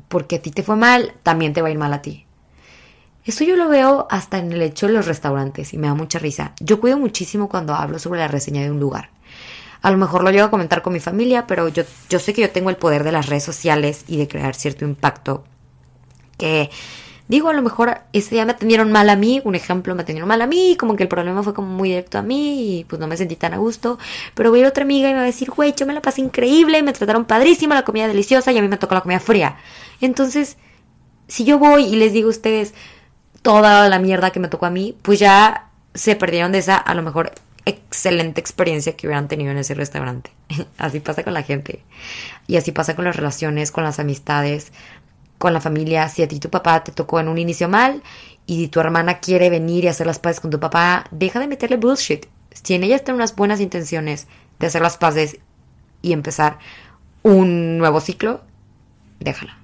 porque 0.07 0.37
a 0.37 0.41
ti 0.41 0.51
te 0.51 0.63
fue 0.63 0.77
mal, 0.77 1.13
también 1.21 1.51
te 1.51 1.61
va 1.61 1.67
a 1.67 1.71
ir 1.71 1.77
mal 1.77 1.93
a 1.93 2.01
ti. 2.01 2.25
Eso 3.25 3.43
yo 3.43 3.57
lo 3.57 3.67
veo 3.67 4.07
hasta 4.09 4.39
en 4.39 4.53
el 4.53 4.61
hecho 4.61 4.87
de 4.87 4.93
los 4.93 5.05
restaurantes 5.05 5.73
y 5.73 5.77
me 5.77 5.87
da 5.87 5.93
mucha 5.93 6.17
risa. 6.17 6.53
Yo 6.61 6.79
cuido 6.79 6.97
muchísimo 6.97 7.49
cuando 7.49 7.75
hablo 7.75 7.99
sobre 7.99 8.21
la 8.21 8.29
reseña 8.29 8.61
de 8.61 8.71
un 8.71 8.79
lugar. 8.79 9.09
A 9.81 9.91
lo 9.91 9.97
mejor 9.97 10.23
lo 10.23 10.31
llevo 10.31 10.45
a 10.45 10.49
comentar 10.49 10.81
con 10.81 10.93
mi 10.93 11.01
familia, 11.01 11.45
pero 11.45 11.67
yo, 11.67 11.83
yo 12.09 12.19
sé 12.19 12.33
que 12.33 12.41
yo 12.41 12.51
tengo 12.51 12.69
el 12.69 12.77
poder 12.77 13.03
de 13.03 13.11
las 13.11 13.27
redes 13.27 13.43
sociales 13.43 14.05
y 14.07 14.17
de 14.17 14.29
crear 14.29 14.55
cierto 14.55 14.85
impacto. 14.85 15.43
Que 16.37 16.69
digo, 17.31 17.47
a 17.47 17.53
lo 17.53 17.61
mejor 17.61 18.01
ese 18.11 18.35
día 18.35 18.45
me 18.45 18.51
atendieron 18.51 18.91
mal 18.91 19.09
a 19.09 19.15
mí, 19.15 19.41
un 19.45 19.55
ejemplo, 19.55 19.95
me 19.95 20.01
atendieron 20.01 20.27
mal 20.27 20.41
a 20.41 20.47
mí, 20.47 20.75
como 20.77 20.97
que 20.97 21.03
el 21.03 21.09
problema 21.09 21.41
fue 21.43 21.53
como 21.53 21.69
muy 21.69 21.87
directo 21.87 22.17
a 22.17 22.21
mí 22.21 22.79
y 22.79 22.83
pues 22.83 22.99
no 22.99 23.07
me 23.07 23.15
sentí 23.15 23.37
tan 23.37 23.53
a 23.53 23.57
gusto. 23.57 23.97
Pero 24.35 24.49
voy 24.49 24.59
a 24.59 24.61
ir 24.61 24.65
a 24.65 24.69
otra 24.69 24.83
amiga 24.83 25.09
y 25.09 25.13
me 25.13 25.19
va 25.19 25.23
a 25.23 25.27
decir, 25.27 25.49
güey, 25.49 25.73
yo 25.73 25.85
me 25.85 25.93
la 25.93 26.01
pasé 26.01 26.19
increíble, 26.19 26.83
me 26.83 26.91
trataron 26.91 27.23
padrísimo, 27.23 27.73
la 27.73 27.85
comida 27.85 28.09
deliciosa 28.09 28.51
y 28.51 28.57
a 28.57 28.61
mí 28.61 28.67
me 28.67 28.75
tocó 28.75 28.95
la 28.95 29.01
comida 29.01 29.21
fría. 29.21 29.55
Entonces, 30.01 30.57
si 31.29 31.45
yo 31.45 31.57
voy 31.57 31.85
y 31.85 31.95
les 31.95 32.11
digo 32.11 32.27
a 32.27 32.31
ustedes, 32.31 32.73
toda 33.41 33.87
la 33.87 33.97
mierda 33.97 34.31
que 34.31 34.41
me 34.41 34.49
tocó 34.49 34.65
a 34.65 34.69
mí, 34.69 34.97
pues 35.01 35.17
ya 35.17 35.69
se 35.93 36.17
perdieron 36.17 36.51
de 36.51 36.57
esa 36.57 36.75
a 36.75 36.93
lo 36.95 37.01
mejor 37.01 37.31
excelente 37.65 38.41
experiencia 38.41 38.95
que 38.95 39.07
hubieran 39.07 39.29
tenido 39.29 39.51
en 39.51 39.57
ese 39.57 39.73
restaurante. 39.73 40.31
así 40.77 40.99
pasa 40.99 41.23
con 41.23 41.33
la 41.33 41.43
gente. 41.43 41.83
Y 42.47 42.57
así 42.57 42.73
pasa 42.73 42.93
con 42.93 43.05
las 43.05 43.15
relaciones, 43.15 43.71
con 43.71 43.85
las 43.85 43.99
amistades, 43.99 44.73
con 45.41 45.53
la 45.53 45.59
familia. 45.59 46.07
Si 46.07 46.23
a 46.23 46.27
ti 46.29 46.39
tu 46.39 46.49
papá 46.49 46.85
te 46.85 46.93
tocó 46.93 47.19
en 47.19 47.27
un 47.27 47.37
inicio 47.37 47.67
mal 47.67 48.01
y 48.45 48.69
tu 48.69 48.79
hermana 48.79 49.19
quiere 49.19 49.49
venir 49.49 49.83
y 49.83 49.87
hacer 49.89 50.07
las 50.07 50.19
paces 50.19 50.39
con 50.39 50.51
tu 50.51 50.59
papá, 50.59 51.05
deja 51.11 51.41
de 51.41 51.47
meterle 51.47 51.75
bullshit. 51.75 52.27
Si 52.53 52.75
en 52.75 52.83
ella 52.83 52.95
están 52.95 53.15
unas 53.15 53.35
buenas 53.35 53.59
intenciones 53.59 54.27
de 54.59 54.67
hacer 54.67 54.81
las 54.81 54.97
paces 54.97 55.39
y 56.01 56.13
empezar 56.13 56.59
un 57.23 57.77
nuevo 57.77 57.99
ciclo, 57.99 58.41
déjala. 59.19 59.60